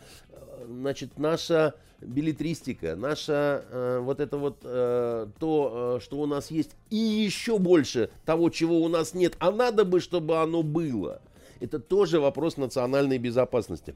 [0.66, 6.76] Значит, наша билетристика, наша э, вот это вот э, то, э, что у нас есть,
[6.90, 11.22] и еще больше того, чего у нас нет, а надо бы, чтобы оно было.
[11.60, 13.96] Это тоже вопрос национальной безопасности.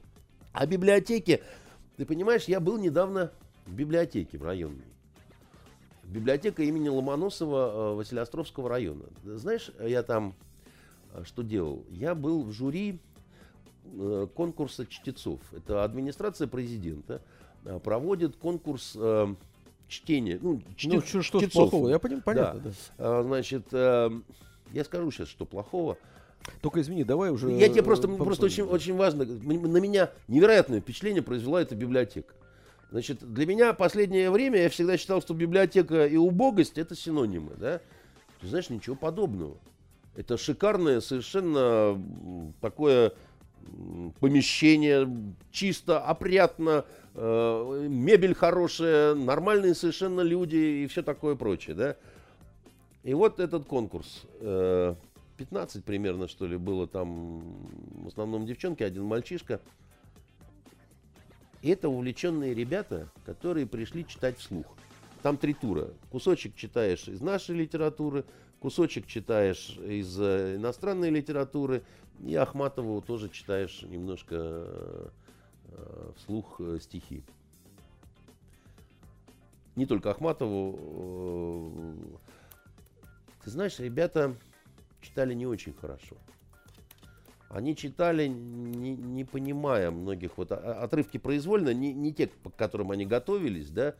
[0.52, 1.42] А библиотеки,
[1.96, 3.32] ты понимаешь, я был недавно
[3.66, 4.84] в библиотеке в районной.
[6.04, 9.04] Библиотека имени Ломоносова э, Василиостровского района.
[9.24, 10.34] Знаешь, я там
[11.14, 11.86] э, что делал?
[11.88, 12.98] Я был в жюри
[14.34, 15.40] конкурса чтецов.
[15.52, 17.20] Это администрация президента
[17.64, 19.34] э, проводит конкурс э,
[19.88, 20.38] чтения.
[20.40, 21.88] Ну, чте, ну что, что плохого?
[21.88, 22.60] Я понимаю, понятно.
[22.60, 22.72] Да.
[22.98, 23.22] Да.
[23.22, 24.10] Значит, э,
[24.72, 25.98] я скажу сейчас, что плохого.
[26.60, 27.50] Только извини, давай уже.
[27.52, 29.24] Я тебе просто, просто очень, очень важно.
[29.24, 32.34] На меня невероятное впечатление произвела эта библиотека.
[32.90, 37.80] Значит, для меня последнее время я всегда считал, что библиотека и убогость это синонимы, да.
[38.40, 39.56] Ты знаешь, ничего подобного.
[40.14, 41.98] Это шикарное, совершенно
[42.60, 43.12] такое
[44.20, 45.08] помещение
[45.50, 46.84] чисто, опрятно,
[47.14, 51.96] э, мебель хорошая, нормальные совершенно люди и все такое прочее, да.
[53.02, 54.94] И вот этот конкурс, э,
[55.36, 57.42] 15 примерно, что ли, было там,
[58.04, 59.60] в основном девчонки, один мальчишка.
[61.62, 64.66] И это увлеченные ребята, которые пришли читать вслух.
[65.22, 65.90] Там три тура.
[66.10, 68.24] Кусочек читаешь из нашей литературы,
[68.60, 71.82] кусочек читаешь из э, иностранной литературы,
[72.22, 75.08] и Ахматову тоже читаешь немножко э,
[76.16, 77.24] вслух э, стихи.
[79.74, 81.96] Не только Ахматову.
[83.42, 84.36] Ты знаешь, ребята
[85.00, 86.16] читали не очень хорошо.
[87.48, 93.04] Они читали, не, не понимая многих вот отрывки произвольно, не, не те, к которым они
[93.04, 93.94] готовились, да,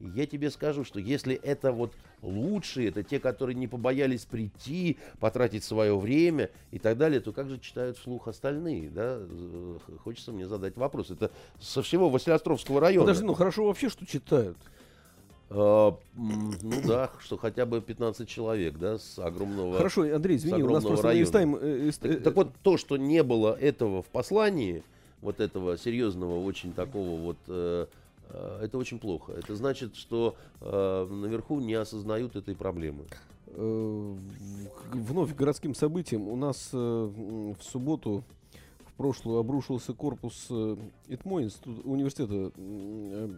[0.00, 1.94] я тебе скажу, что если это вот
[2.24, 7.48] лучшие, это те, которые не побоялись прийти, потратить свое время и так далее, то как
[7.48, 9.20] же читают вслух остальные, да?
[10.02, 11.10] Хочется мне задать вопрос.
[11.10, 13.06] Это со всего Василиостровского района.
[13.06, 14.56] Подожди, ну хорошо вообще, что читают?
[15.50, 20.70] А, ну да, что хотя бы 15 человек, да, с огромного Хорошо, Андрей, извини, у
[20.70, 21.30] нас просто района.
[21.30, 24.82] Тайм, э, так, э, так вот, то, что не было этого в послании,
[25.20, 27.86] вот этого серьезного, очень такого вот э, Э,
[28.30, 29.32] это очень плохо.
[29.32, 33.06] Это значит, что э, наверху не осознают этой проблемы.
[33.48, 34.16] Э,
[34.92, 38.24] вновь городским событием у нас в субботу
[38.94, 40.76] в прошлую обрушился корпус э,
[41.08, 43.28] ИТМО, институт, университета э,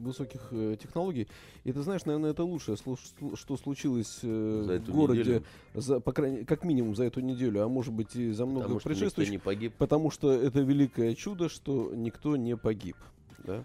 [0.00, 1.26] высоких э, технологий.
[1.64, 5.42] И ты знаешь, наверное, это лучшее, что случилось э, в городе,
[5.74, 9.42] за, по крайней, как минимум за эту неделю, а может быть и за много предшествующих.
[9.78, 12.96] Потому что это великое чудо, что никто не погиб.
[13.42, 13.64] Да?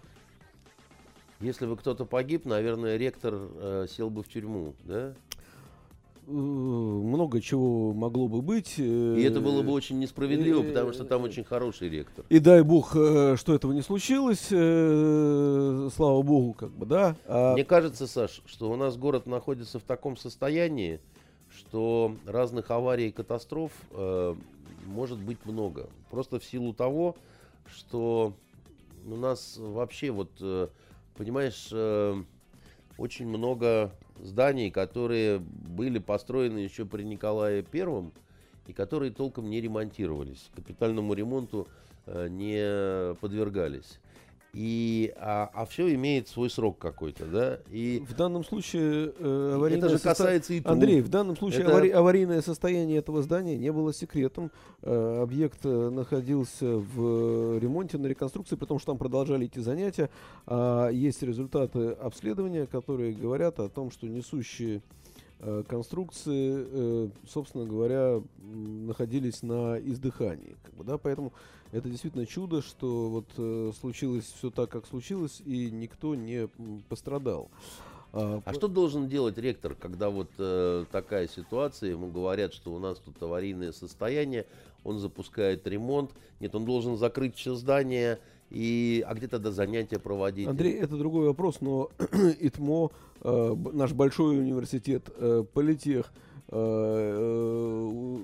[1.40, 5.14] Если бы кто-то погиб, наверное, ректор э, сел бы в тюрьму, да?
[6.26, 8.74] Э, много чего могло бы быть.
[8.78, 12.24] Э, и это было бы очень несправедливо, потому что там очень хороший ректор.
[12.28, 17.16] И дай бог, э, что этого не случилось, слава богу, как бы, да.
[17.26, 17.54] А...
[17.54, 21.00] Мне кажется, Саш, что у нас город находится в таком состоянии,
[21.50, 24.34] что разных аварий и катастроф э,
[24.86, 25.88] может быть много.
[26.10, 27.16] Просто в силу того,
[27.66, 28.34] что
[29.06, 30.30] у нас вообще вот,
[31.20, 32.22] понимаешь, э,
[32.96, 33.92] очень много
[34.22, 38.14] зданий, которые были построены еще при Николае Первом
[38.66, 41.68] и которые толком не ремонтировались, капитальному ремонту
[42.06, 44.00] э, не подвергались.
[44.52, 47.60] И, а, а все имеет свой срок какой-то, да?
[47.70, 51.70] И в данном случае э, аварийное это же касается и Андрей, в данном случае это...
[51.70, 51.90] авари...
[51.90, 54.50] аварийное состояние этого здания не было секретом.
[54.82, 60.10] Э, объект э, находился в ремонте, на реконструкции, потому что там продолжали идти занятия.
[60.46, 64.82] А есть результаты обследования, которые говорят о том, что несущие
[65.42, 70.54] Э, конструкции, э, собственно говоря, находились на издыхании.
[70.62, 71.32] Как бы, да, поэтому
[71.72, 76.48] это действительно чудо, что вот э, случилось все так, как случилось, и никто не
[76.88, 77.50] пострадал.
[78.12, 82.78] А, а что должен делать ректор, когда вот э, такая ситуация, ему говорят, что у
[82.78, 84.46] нас тут аварийное состояние,
[84.82, 86.10] он запускает ремонт,
[86.40, 88.18] нет, он должен закрыть все здание,
[88.50, 90.48] и, а где тогда занятия проводить?
[90.48, 91.90] Андрей, это другой вопрос, но
[92.40, 92.90] ИТМО
[93.22, 96.10] Э, наш большой университет, э, политех,
[96.48, 98.18] э,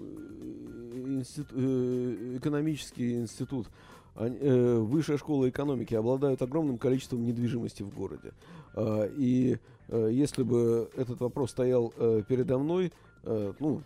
[1.07, 3.69] институт, экономический институт,
[4.15, 8.33] высшая школа экономики обладают огромным количеством недвижимости в городе.
[9.17, 11.91] И если бы этот вопрос стоял
[12.29, 12.93] передо мной,
[13.25, 13.83] ну,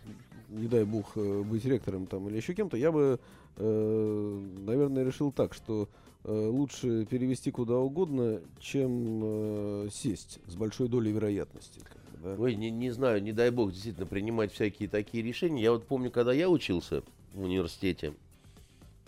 [0.49, 3.19] не дай бог быть ректором там или еще кем-то, я бы,
[3.57, 5.89] наверное, решил так, что
[6.23, 11.81] Э, лучше перевести куда угодно, чем э, сесть с большой долей вероятности.
[12.21, 12.35] Да?
[12.37, 15.63] Ой, не, не знаю, не дай бог действительно принимать всякие такие решения.
[15.63, 17.03] Я вот помню, когда я учился
[17.33, 18.13] в университете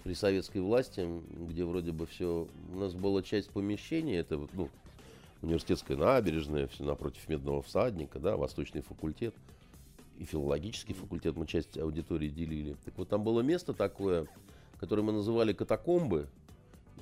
[0.04, 4.70] при советской власти, где вроде бы все, у нас была часть помещения, это вот, ну,
[5.42, 9.34] университетская набережная, все напротив Медного всадника, да, Восточный факультет
[10.18, 12.76] и филологический факультет, мы часть аудитории делили.
[12.86, 14.28] Так вот там было место такое,
[14.80, 16.28] которое мы называли катакомбы,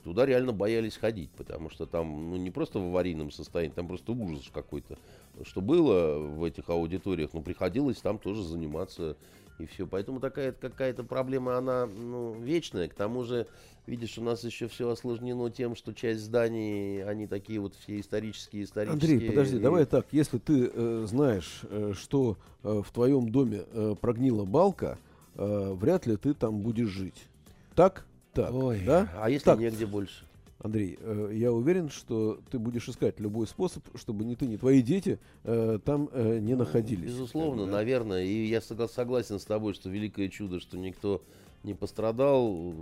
[0.04, 4.12] Туда реально боялись ходить, потому что там ну, не просто в аварийном состоянии, там просто
[4.14, 4.98] ужас какой-то.
[5.44, 9.16] Что было в этих аудиториях, ну, приходилось там тоже заниматься
[9.62, 9.88] и все.
[9.88, 12.88] Поэтому такая какая-то проблема, она ну, вечная.
[12.88, 13.48] К тому же,
[13.88, 18.64] видишь, у нас еще все осложнено тем, что часть зданий, они такие вот все исторические,
[18.64, 19.14] исторические.
[19.14, 23.96] Андрей, подожди, давай так, если ты э, знаешь, э, что э, в твоем доме э,
[24.00, 24.98] прогнила балка,
[25.36, 27.28] э, вряд ли ты там будешь жить.
[27.76, 28.06] Так?
[28.34, 29.10] Так, Ой, да?
[29.18, 29.60] А если так.
[29.60, 30.26] негде больше?
[30.60, 34.82] Андрей, э, я уверен, что ты будешь искать любой способ, чтобы ни ты, ни твои
[34.82, 37.12] дети э, там э, не находились.
[37.12, 37.72] Безусловно, да?
[37.74, 38.24] наверное.
[38.24, 41.24] И я согласен с тобой, что великое чудо, что никто
[41.64, 42.74] не пострадал.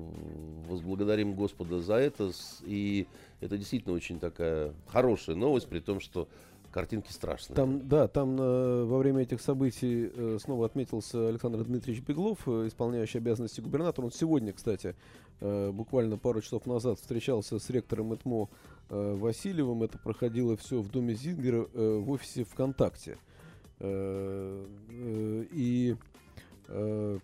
[0.68, 2.32] Возблагодарим Господа за это.
[2.64, 3.08] И
[3.40, 6.28] это действительно очень такая хорошая новость, при том, что
[6.72, 7.56] Картинки страшные.
[7.56, 12.68] Там, да, там э, во время этих событий э, снова отметился Александр Дмитриевич Беглов, э,
[12.68, 14.06] исполняющий обязанности губернатора.
[14.06, 14.96] Он сегодня, кстати,
[15.42, 18.50] э, буквально пару часов назад встречался с ректором ЭТМО
[18.90, 19.82] э, Васильевым.
[19.82, 23.18] Это проходило все в доме Зингера э, в офисе ВКонтакте.
[23.80, 25.96] Э, э, и,
[26.68, 27.20] э,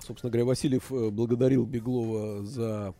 [0.00, 2.92] собственно говоря, Васильев э, благодарил Беглова за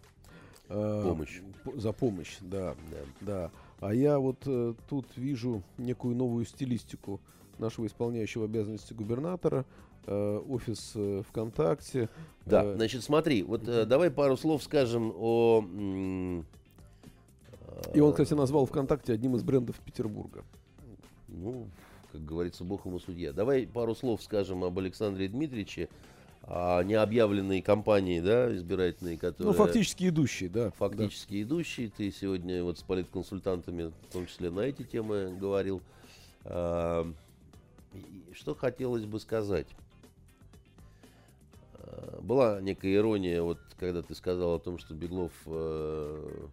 [0.69, 1.41] э, помощь.
[1.75, 2.99] За помощь, да, да.
[3.21, 3.51] да.
[3.81, 7.20] А я вот э, тут вижу некую новую стилистику
[7.59, 9.64] нашего исполняющего обязанности губернатора,
[10.07, 12.09] э, офис э, ВКонтакте.
[12.45, 15.64] Да, э, значит, смотри, вот э, давай пару слов скажем о...
[17.95, 20.45] И он, кстати, назвал ВКонтакте одним из брендов Петербурга.
[21.29, 21.68] Ну,
[22.11, 23.33] как говорится, бог ему судья.
[23.33, 25.89] Давай пару слов скажем об Александре Дмитриевиче
[26.51, 29.53] а не объявленные компании, да, избирательные, ну, которые...
[29.53, 30.70] Ну, фактически идущие, да.
[30.70, 31.42] Фактически да.
[31.42, 31.90] идущие.
[31.94, 35.82] Ты сегодня вот с политконсультантами, в том числе на эти темы, говорил.
[36.44, 37.07] А,
[38.32, 39.66] что хотелось бы сказать?
[41.74, 46.46] А, была некая ирония, вот когда ты сказал о том, что Беглов э,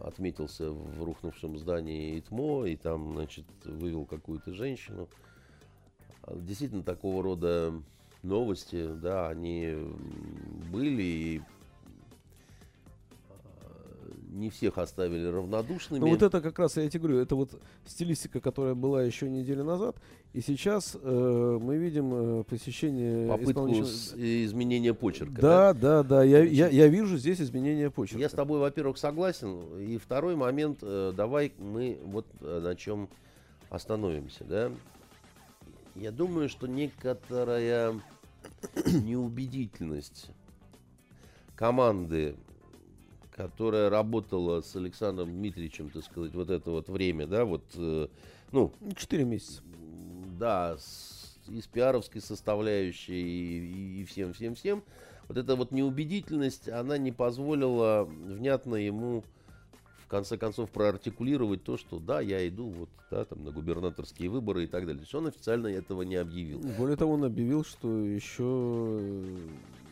[0.00, 5.08] отметился в рухнувшем здании ИТМО и там, значит, вывел какую-то женщину.
[6.26, 7.74] Действительно, такого рода
[8.26, 9.74] новости, да, они
[10.70, 11.42] были и
[14.36, 16.00] не всех оставили равнодушными.
[16.00, 19.64] Ну вот это как раз, я тебе говорю, это вот стилистика, которая была еще неделю
[19.64, 19.96] назад,
[20.32, 24.44] и сейчас э, мы видим э, посещение Попытку исполнительного...
[24.44, 25.40] изменения почерка.
[25.40, 26.24] Да, да, да, да.
[26.24, 28.20] Я, я, я вижу здесь изменение почерка.
[28.20, 29.78] Я с тобой, во-первых, согласен.
[29.78, 33.08] И второй момент, э, давай мы вот э, на чем
[33.70, 34.70] остановимся, да.
[35.94, 37.94] Я думаю, что некоторая
[38.86, 40.30] неубедительность
[41.54, 42.36] команды
[43.36, 48.08] которая работала с Александром Дмитриевичем, так сказать, вот это вот время, да, вот, э,
[48.50, 48.72] ну...
[48.96, 49.62] Четыре месяца.
[50.38, 54.82] Да, с, и с пиаровской составляющей, и, и всем-всем-всем.
[55.28, 59.22] Вот эта вот неубедительность, она не позволила внятно ему
[60.06, 64.64] в конце концов проартикулировать то, что да, я иду вот да, там, на губернаторские выборы
[64.64, 64.98] и так далее.
[64.98, 66.60] То есть он официально этого не объявил.
[66.78, 69.20] Более того, он объявил, что еще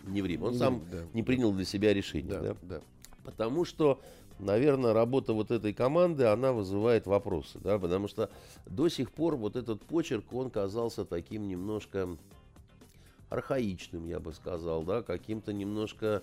[0.06, 0.44] не время.
[0.44, 1.02] Он не сам да.
[1.14, 2.32] не принял для себя решение.
[2.32, 2.56] Да, да.
[2.62, 2.80] да.
[3.24, 4.00] Потому что,
[4.38, 8.30] наверное, работа вот этой команды, она вызывает вопросы, да, потому что
[8.66, 12.16] до сих пор вот этот почерк, он казался таким немножко
[13.30, 16.22] архаичным, я бы сказал, да, каким-то немножко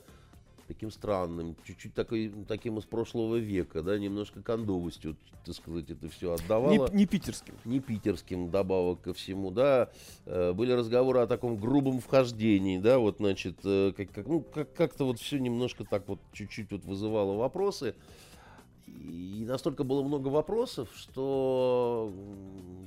[0.74, 6.34] таким странным, чуть-чуть такой, таким из прошлого века, да, немножко кондовостью, так сказать, это все
[6.34, 6.89] отдавало.
[6.89, 7.55] Не, не питерским.
[7.65, 9.89] Не питерским, добавок ко всему, да.
[10.26, 14.74] Э, были разговоры о таком грубом вхождении, да, вот, значит, э, как, как, ну, как,
[14.74, 17.95] как-то вот все немножко так вот чуть-чуть вот вызывало вопросы.
[18.88, 22.13] И настолько было много вопросов, что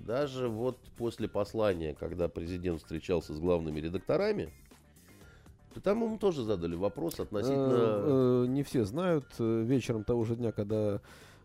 [0.07, 4.53] даже вот после послания, когда президент встречался с главными редакторами,
[5.81, 7.73] там ему тоже задали вопрос относительно...
[7.73, 9.27] Э, э, не все знают.
[9.39, 11.01] Э, вечером того же дня, когда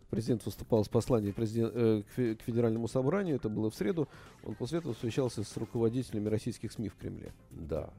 [0.10, 4.08] президент выступал с посланием президент, э, к, Федеральному собранию, это было в среду,
[4.44, 7.34] он после этого встречался с руководителями российских СМИ в Кремле.
[7.52, 7.90] Да.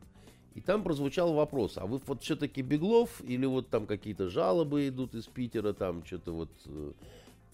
[0.55, 5.15] И там прозвучал вопрос, а вы вот все-таки Беглов или вот там какие-то жалобы идут
[5.15, 6.51] из Питера, там что-то вот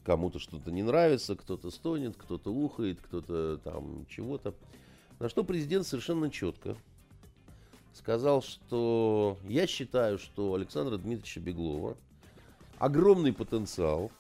[0.03, 4.55] кому-то что-то не нравится, кто-то стонет, кто-то ухает, кто-то там чего-то.
[5.19, 6.77] На что президент совершенно четко
[7.97, 11.97] сказал, что я считаю, что Александра Дмитриевича Беглова
[12.79, 14.11] огромный потенциал,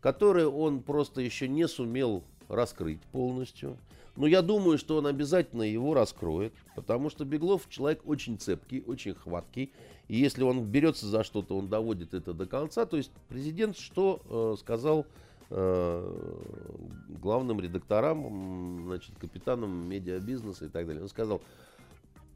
[0.00, 3.76] который он просто еще не сумел раскрыть полностью.
[4.16, 9.14] Но я думаю, что он обязательно его раскроет, потому что Беглов человек очень цепкий, очень
[9.14, 9.72] хваткий.
[10.08, 12.86] И если он берется за что-то, он доводит это до конца.
[12.86, 15.04] То есть президент что э, сказал
[15.50, 16.12] э,
[17.20, 21.02] главным редакторам, значит, капитанам медиабизнеса и так далее.
[21.02, 21.42] Он сказал,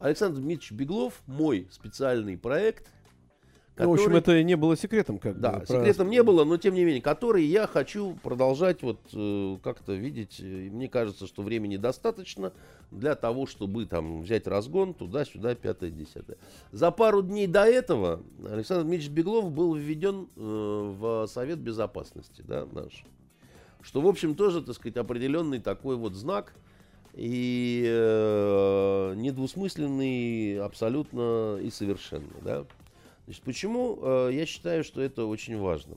[0.00, 2.90] Александр Дмитриевич Беглов, мой специальный проект.
[3.74, 6.12] Который, ну, в общем, это не было секретом, как Да, бы, секретом про...
[6.12, 10.40] не было, но тем не менее, который я хочу продолжать вот э, как-то видеть.
[10.40, 12.52] И мне кажется, что времени достаточно
[12.90, 16.38] для того, чтобы там взять разгон туда-сюда, пятое, десятое.
[16.72, 18.20] За пару дней до этого
[18.50, 23.04] Александр Дмитриевич Беглов был введен э, в Совет Безопасности, да, наш.
[23.80, 26.52] Что, в общем, тоже, так сказать, определенный такой вот знак–
[27.14, 32.32] и э, недвусмысленный абсолютно и совершенно.
[32.42, 32.66] Да?
[33.24, 35.96] Значит, почему э, я считаю, что это очень важно?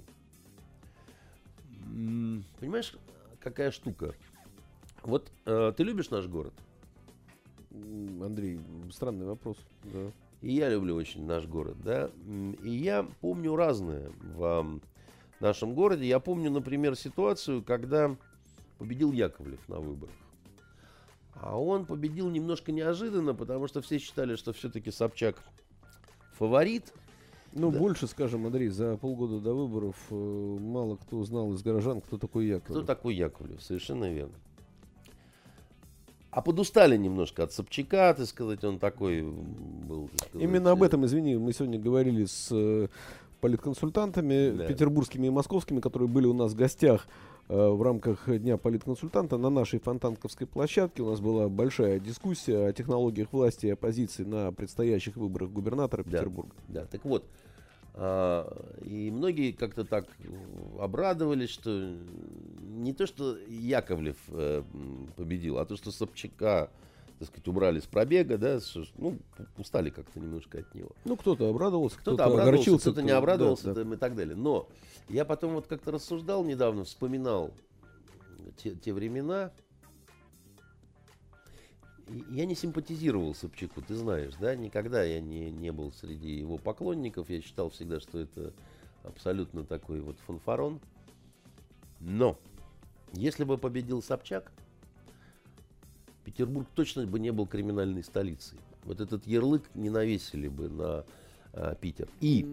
[2.60, 2.96] Понимаешь,
[3.40, 4.14] какая штука?
[5.04, 6.54] Вот э, ты любишь наш город?
[7.72, 8.60] Андрей,
[8.92, 9.58] странный вопрос.
[9.84, 10.12] Да.
[10.42, 12.10] И я люблю очень наш город, да.
[12.64, 14.82] И я помню разное в
[15.40, 16.06] нашем городе.
[16.06, 18.16] Я помню, например, ситуацию, когда
[18.78, 20.16] победил Яковлев на выборах.
[21.42, 25.42] А он победил немножко неожиданно, потому что все считали, что все-таки Собчак
[26.38, 26.94] фаворит.
[27.54, 27.80] Ну, да.
[27.80, 32.46] больше, скажем, Андрей, за полгода до выборов э, мало кто знал из горожан, кто такой
[32.46, 32.84] Яковлев.
[32.84, 34.36] Кто такой Яковлев, совершенно верно.
[36.30, 40.10] А подустали немножко от Собчака, так сказать, он такой был.
[40.16, 42.88] Сказать, Именно об этом, извини, мы сегодня говорили с э,
[43.42, 44.68] политконсультантами да.
[44.68, 49.50] петербургскими и московскими, которые были у нас в гостях Э, в рамках Дня политконсультанта на
[49.50, 55.18] нашей фонтанковской площадке у нас была большая дискуссия о технологиях власти и оппозиции на предстоящих
[55.18, 56.56] выборах губернатора Петербурга.
[56.70, 56.88] Да, да.
[56.88, 57.26] так вот,
[57.94, 58.50] а,
[58.86, 60.08] и многие как-то так
[60.80, 61.94] обрадовались, что
[62.62, 64.64] не то, что Яковлев э,
[65.18, 66.70] победил, а то, что Собчака
[67.20, 68.60] так сказать, убрали с пробега, да,
[68.98, 69.20] ну,
[69.58, 70.90] устали как-то немножко от него.
[71.06, 73.94] Ну, кто-то обрадовался, кто-то, кто обрадовался, кто-то не обрадовался да, да.
[73.94, 74.36] и так далее.
[74.36, 74.68] Но
[75.10, 77.52] я потом вот как-то рассуждал недавно, вспоминал
[78.58, 79.52] те, те времена.
[82.30, 87.30] Я не симпатизировал Собчаку, ты знаешь, да, никогда я не, не был среди его поклонников.
[87.30, 88.54] Я считал всегда, что это
[89.04, 90.82] абсолютно такой вот фанфарон.
[92.02, 92.38] Но,
[93.14, 94.52] если бы победил Собчак,
[96.26, 98.60] Петербург точно бы не был криминальной столицей.
[98.84, 101.06] Вот этот ярлык не навесили бы на
[101.54, 102.10] а, Питер.
[102.20, 102.44] И...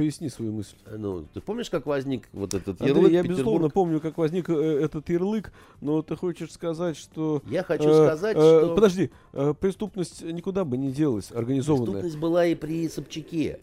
[0.00, 0.76] Поясни свою мысль.
[0.96, 3.12] Ну, ты помнишь, как возник вот этот Андрей, ярлык?
[3.12, 7.42] я, безусловно, помню, как возник э, этот ярлык, но ты хочешь сказать, что...
[7.50, 8.74] Я хочу э, сказать, э, что...
[8.74, 11.84] Подожди, э, преступность никуда бы не делась, организованная.
[11.84, 13.60] Преступность была и при Собчаке.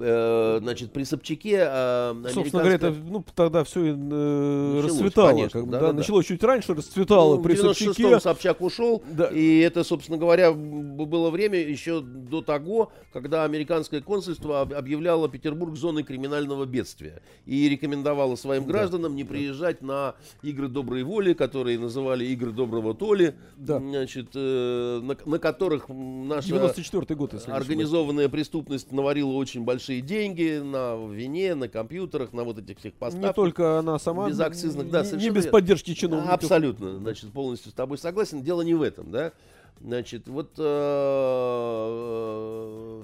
[0.00, 1.58] Э, значит, при Собчаке...
[1.60, 5.28] Э, Собственно говоря, это, ну, тогда все э, расцветало.
[5.30, 8.20] Конечно, как да, да, да, началось чуть раньше, расцветало ну, при Собчаке.
[8.20, 9.26] Собчак ушел, да.
[9.26, 16.02] и это, собственно говоря, было время еще до того, когда американское консульство объявляло Петербург зоной
[16.02, 19.16] криминального бедствия и рекомендовало своим гражданам да.
[19.16, 23.78] не приезжать на игры доброй воли, которые называли игры доброго Толи, да.
[23.78, 30.96] значит, э, на, на которых наша год, организованная преступность наварила очень большие большие деньги на
[31.12, 33.30] вине, на компьютерах, на вот этих всех поставках.
[33.30, 34.28] Не только она сама.
[34.28, 36.34] Без акцизных, да, не, не без поддержки чиновников.
[36.34, 38.42] Абсолютно, значит, полностью с тобой согласен.
[38.42, 39.32] Дело не в этом, да.
[39.80, 40.62] Значит, вот все,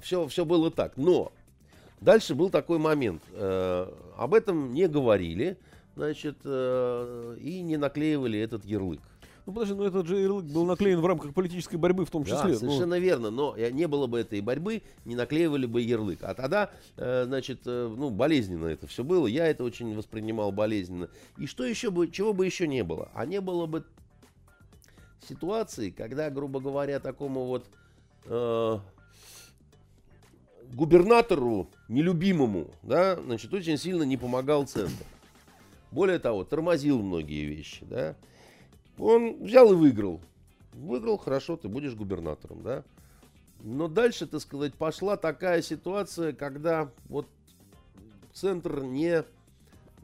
[0.03, 0.97] э, все было так.
[0.97, 1.32] Но
[2.01, 3.22] дальше был такой момент.
[3.32, 5.57] Э, об этом не говорили,
[5.97, 9.01] значит, э, и не наклеивали этот ярлык.
[9.47, 12.38] Ну подожди, ну этот же ярлык был наклеен в рамках политической борьбы в том числе.
[12.38, 12.55] Да, ну.
[12.57, 13.01] совершенно ну...
[13.01, 16.18] верно, но не было бы этой борьбы, не наклеивали бы ярлык.
[16.22, 21.09] А тогда, э, значит, э, ну болезненно это все было, я это очень воспринимал болезненно.
[21.38, 23.09] И что еще бы, чего бы еще не было?
[23.14, 23.84] А не было бы
[25.28, 27.66] ситуации, когда, грубо говоря, такому вот
[28.24, 28.78] э,
[30.72, 35.05] губернатору нелюбимому, да, значит, очень сильно не помогал центр.
[35.92, 38.16] Более того, тормозил многие вещи, да.
[38.99, 40.20] Он взял и выиграл.
[40.72, 42.84] Выиграл, хорошо, ты будешь губернатором, да.
[43.62, 47.26] Но дальше, так сказать, пошла такая ситуация, когда вот
[48.32, 49.24] центр не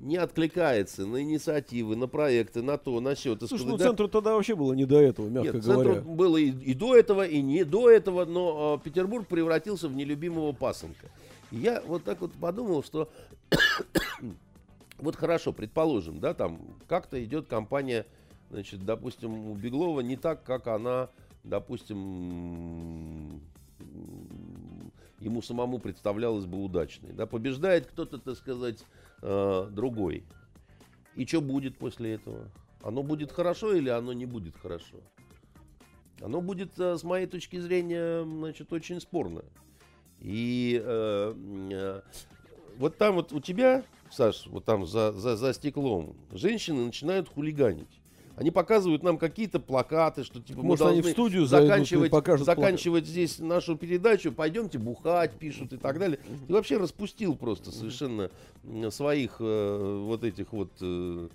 [0.03, 3.37] не откликается на инициативы, на проекты, на то, на все.
[3.37, 3.85] Слушай, сказать, ну да?
[3.85, 5.95] центру тогда вообще было не до этого, мягко Нет, говоря.
[5.95, 9.95] Центру было и, и до этого, и не до этого, но э, Петербург превратился в
[9.95, 11.07] нелюбимого пасынка.
[11.53, 13.11] И я вот так вот подумал, что
[14.99, 18.05] вот хорошо, предположим, да, там как-то идет кампания
[18.53, 21.09] значит, допустим, у Беглова не так, как она,
[21.43, 23.41] допустим,
[25.19, 27.13] ему самому представлялось бы удачной.
[27.13, 28.85] Да, побеждает кто-то, так сказать,
[29.23, 30.25] э, другой.
[31.17, 32.51] И что будет после этого?
[32.83, 34.99] Оно будет хорошо или оно не будет хорошо?
[36.21, 39.45] Оно будет, э, с моей точки зрения, значит, очень спорно.
[40.21, 41.35] И э,
[41.73, 42.03] э,
[42.77, 48.02] вот там вот у тебя, Саш, вот там за, за, за стеклом, женщины начинают хулиганить.
[48.37, 53.07] Они показывают нам какие-то плакаты, что типа Может, мы должны в студию заканчивать, покажут заканчивать
[53.07, 56.19] здесь нашу передачу, пойдемте бухать, пишут и так далее.
[56.49, 58.31] И вообще распустил просто совершенно
[58.91, 61.29] своих э, вот этих вот э,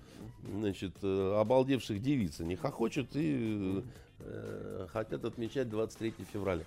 [0.54, 2.40] значит, э, обалдевших девиц.
[2.40, 3.84] Они хохочут и
[4.20, 6.64] э, хотят отмечать 23 февраля.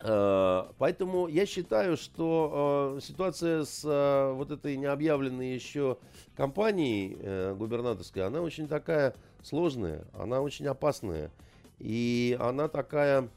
[0.00, 5.98] Э, поэтому я считаю, что э, ситуация с э, вот этой необъявленной еще
[6.36, 11.30] компанией губернаторской, она очень такая сложная, она очень опасная.
[11.78, 13.28] И она такая...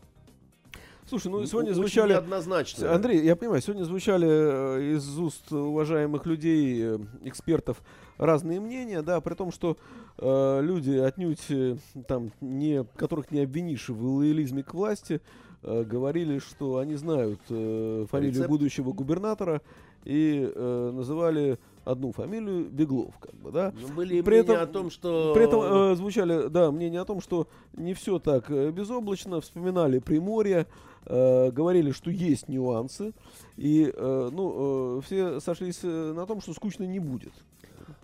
[1.08, 2.14] Слушай, ну сегодня звучали...
[2.14, 2.94] однозначно.
[2.94, 7.82] Андрей, я понимаю, сегодня звучали из уст уважаемых людей, экспертов,
[8.18, 9.78] разные мнения, да, при том, что
[10.18, 11.76] э, люди отнюдь
[12.08, 15.22] там не, которых не обвинишь в лоялизме к власти,
[15.64, 18.50] э, говорили, что они знают э, фамилию Рецепт.
[18.50, 19.62] будущего губернатора
[20.06, 23.74] и э, называли одну фамилию Беглов, как бы, да.
[23.80, 25.34] Но были при этом, о том, что...
[25.34, 30.00] При этом э, звучали, да, мнения о том, что не все так э, безоблачно, вспоминали
[30.00, 30.68] Приморье,
[31.06, 33.14] э, говорили, что есть нюансы,
[33.58, 37.34] и, э, ну, э, все сошлись э, на том, что скучно не будет.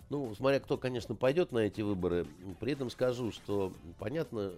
[0.08, 2.26] Ну, смотря кто, конечно, пойдет на эти выборы,
[2.60, 4.52] при этом скажу, что понятно,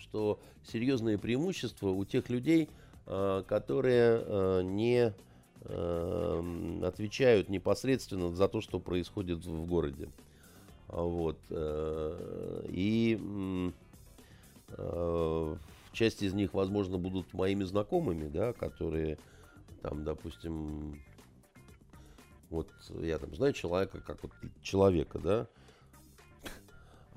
[0.00, 2.68] что серьезные преимущества у тех людей,
[3.06, 5.14] э, которые э, не
[5.62, 10.10] э, отвечают непосредственно за то, что происходит в городе.
[10.88, 11.38] Вот.
[12.68, 13.72] И
[15.92, 19.18] часть из них, возможно, будут моими знакомыми, да, которые
[19.82, 21.00] там, допустим,
[22.48, 22.68] вот
[23.00, 24.32] я там знаю человека, как вот
[24.62, 25.46] человека, да, а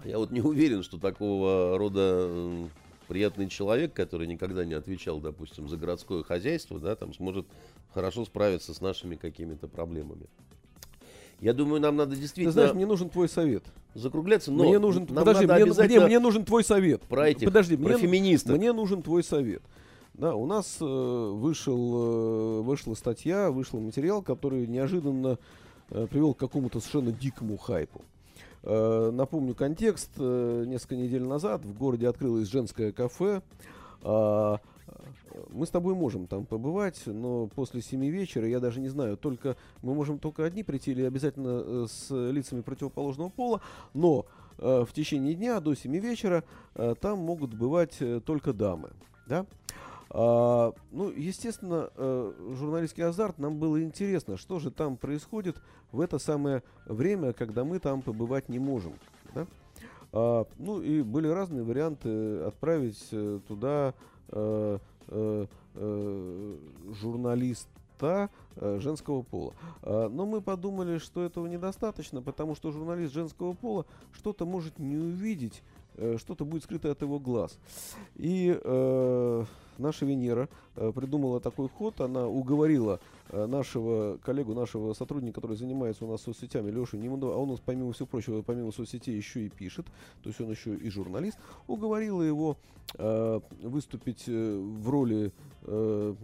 [0.06, 2.70] я вот не уверен, что такого рода
[3.08, 7.46] приятный человек, который никогда не отвечал, допустим, за городское хозяйство, да, там сможет
[7.94, 10.28] хорошо справиться с нашими какими-то проблемами.
[11.40, 12.52] Я думаю, нам надо действительно...
[12.52, 13.64] Ты знаешь, мне нужен твой совет.
[13.96, 16.00] Закругляться, но мне нужен, нам подожди, надо мне, обязательно...
[16.00, 17.02] мне, мне нужен твой совет.
[17.02, 18.58] Про этих, подожди, про мне, феминистов.
[18.58, 19.62] Мне нужен твой совет.
[20.14, 25.38] Да, у нас э, вышел, э, вышла статья, вышел материал, который неожиданно
[25.90, 28.02] э, привел к какому-то совершенно дикому хайпу.
[28.64, 30.12] Э, напомню контекст.
[30.18, 33.42] Э, несколько недель назад в городе открылось женское кафе.
[34.04, 34.58] Э,
[35.50, 39.58] мы с тобой можем там побывать, но после семи вечера, я даже не знаю, только
[39.82, 43.62] мы можем только одни прийти или обязательно э, с лицами противоположного пола,
[43.94, 44.26] но
[44.60, 46.44] в течение дня до семи вечера
[47.02, 48.92] там могут бывать только дамы.
[49.26, 49.48] Да?
[50.16, 55.60] А, ну, естественно, э, журналистский азарт, нам было интересно, что же там происходит
[55.92, 58.94] в это самое время, когда мы там побывать не можем.
[59.34, 59.48] Да?
[60.12, 63.96] А, ну, и были разные варианты отправить э, туда
[64.30, 64.78] э,
[65.08, 65.46] э,
[67.02, 69.56] журналиста э, женского пола.
[69.82, 74.98] А, но мы подумали, что этого недостаточно, потому что журналист женского пола что-то может не
[74.98, 75.64] увидеть,
[76.18, 77.58] что-то будет скрыто от его глаз.
[78.16, 78.60] И
[79.78, 83.00] наша Венера э, придумала такой ход, она уговорила
[83.32, 87.62] нашего коллегу, нашего сотрудника, который занимается у нас соцсетями, Лешу Нимандова, а он у нас,
[87.64, 89.86] помимо всего прочего, помимо соцсетей еще и пишет,
[90.22, 91.38] то есть он еще и журналист,
[91.68, 92.58] уговорила его
[92.98, 95.32] э, выступить э, в роли
[95.66, 96.16] э,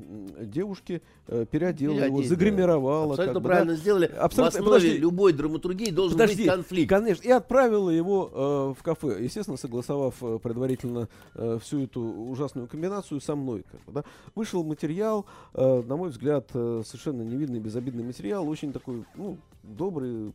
[0.42, 3.14] девушки, э, переодела Переодеть, его, загримировала.
[3.14, 3.80] Абсолютно как бы, правильно да.
[3.80, 4.06] сделали.
[4.06, 4.98] Абсолютно- В основе подожди.
[4.98, 6.90] любой драматургии должен Подожди, быть конфликт.
[6.90, 8.30] Конечно, и отправила его
[8.76, 13.64] э, в кафе, естественно, согласовав э, предварительно э, всю эту ужасную комбинацию со мной.
[13.72, 14.04] Как бы, да.
[14.36, 20.34] Вышел материал, э, на мой взгляд, э, совершенно невинный, безобидный материал, очень такой, ну, добрый,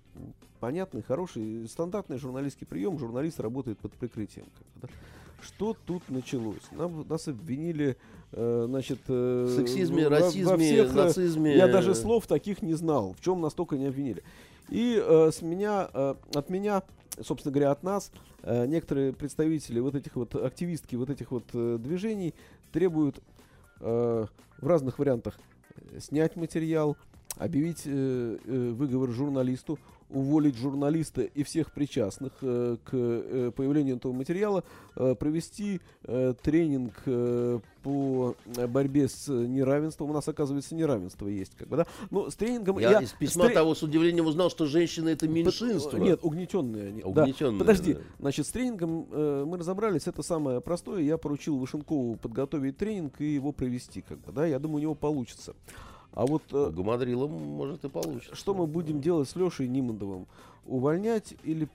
[0.61, 2.99] понятный, хороший, стандартный журналистский прием.
[2.99, 4.47] Журналист работает под прикрытием.
[4.57, 4.89] Как бы, да.
[5.43, 6.63] Что тут началось?
[6.73, 7.97] Нам, нас обвинили,
[8.33, 11.57] э, значит, э, В сексизме, во- во расизме, всех, э, нацизме.
[11.57, 14.23] я даже слов таких не знал, в чем нас только не обвинили.
[14.71, 16.83] И э, с меня, э, от меня,
[17.21, 18.11] собственно говоря, от нас,
[18.43, 22.33] э, некоторые представители вот этих вот активистки вот этих вот э, движений
[22.73, 23.21] требуют
[23.81, 24.27] э,
[24.63, 25.39] в разных вариантах
[26.01, 26.97] снять материал,
[27.37, 29.79] объявить э, э, выговор журналисту,
[30.11, 34.63] уволить журналиста и всех причастных э, к э, появлению этого материала,
[34.97, 38.35] э, провести э, тренинг э, по
[38.69, 40.11] борьбе с неравенством.
[40.11, 41.55] У нас, оказывается, неравенство есть.
[41.57, 41.87] Как бы, да?
[42.11, 45.27] Но с тренингом Я, из писма с тре- того с удивлением узнал, что женщины это
[45.27, 45.99] Под- меньшинство.
[45.99, 47.03] Нет, угнетенные они.
[47.03, 47.23] Да.
[47.23, 48.01] Угнетенные, Подожди, да.
[48.21, 51.03] значит, с тренингом э, мы разобрались, это самое простое.
[51.03, 54.47] Я поручил Вышенкову подготовить тренинг и его провести, как бы, да.
[54.47, 55.55] Я думаю, у него получится.
[56.15, 58.35] А вот э, У Гамадрила может и получится.
[58.37, 60.27] что мы будем делать с Лешей Нимандовым?
[60.65, 61.69] Увольнять или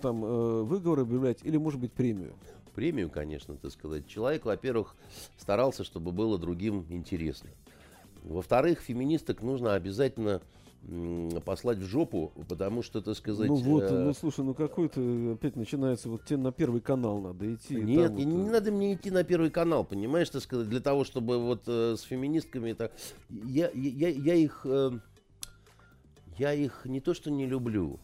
[0.00, 2.32] там э, выговор объявлять, или, может быть, премию?
[2.74, 4.06] Премию, конечно, так сказать.
[4.06, 4.94] Человек, во-первых,
[5.38, 7.50] старался, чтобы было другим интересно.
[8.22, 10.40] Во-вторых, феминисток нужно обязательно
[11.44, 13.48] послать в жопу, потому что, так сказать...
[13.48, 17.54] ну вот, э, ну слушай, ну какой-то опять начинается, вот тебе на первый канал надо
[17.54, 17.76] идти.
[17.76, 20.68] Нет, там и вот, не э, надо мне идти на первый канал, понимаешь, так сказать,
[20.68, 22.90] для того, чтобы вот э, с феминистками это...
[23.30, 24.62] Я, я, я их...
[24.64, 24.90] э,
[26.38, 28.00] я их не то что не люблю,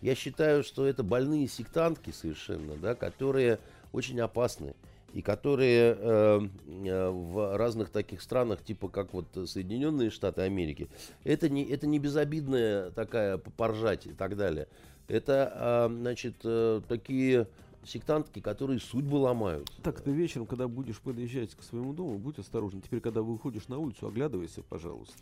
[0.00, 3.58] я считаю, что это больные сектантки совершенно, да, которые
[3.92, 4.74] очень опасны.
[5.14, 10.88] И которые э, э, в разных таких странах, типа как вот Соединенные Штаты Америки,
[11.22, 14.66] это не, это не безобидная такая поржать и так далее.
[15.06, 17.46] Это, э, значит, э, такие
[17.86, 19.70] сектантки, которые судьбы ломают.
[19.82, 22.80] Так, ты вечером, когда будешь подъезжать к своему дому, будь осторожен.
[22.80, 25.14] Теперь, когда выходишь на улицу, оглядывайся, пожалуйста.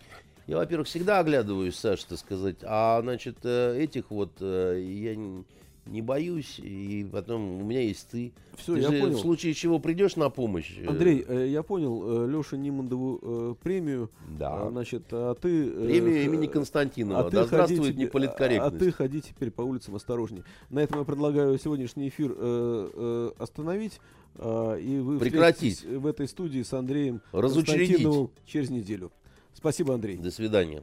[0.46, 5.44] Я, во-первых, всегда оглядываюсь, Саша, так сказать, а, значит, э, этих вот э, я
[5.86, 8.32] не боюсь, и потом у меня есть ты.
[8.56, 9.16] Все, ты я же понял.
[9.16, 10.76] в случае чего придешь на помощь.
[10.78, 14.66] э, Андрей, э, я понял, Леша Нимандову э, премию, Да.
[14.66, 15.66] а, значит, а ты...
[15.68, 17.20] э, Премию имени Константинова.
[17.20, 18.72] а ты да ходи здравствует неполиткорректность.
[18.72, 20.44] А, а ты ходи теперь по улицам осторожней.
[20.70, 24.00] На этом я предлагаю сегодняшний эфир э, э, остановить.
[24.36, 25.84] а, и вы Прекратить.
[25.84, 27.88] в этой студии с Андреем Разучредить.
[27.96, 29.10] Константиновым через неделю.
[29.52, 30.16] Спасибо, Андрей.
[30.16, 30.82] До свидания.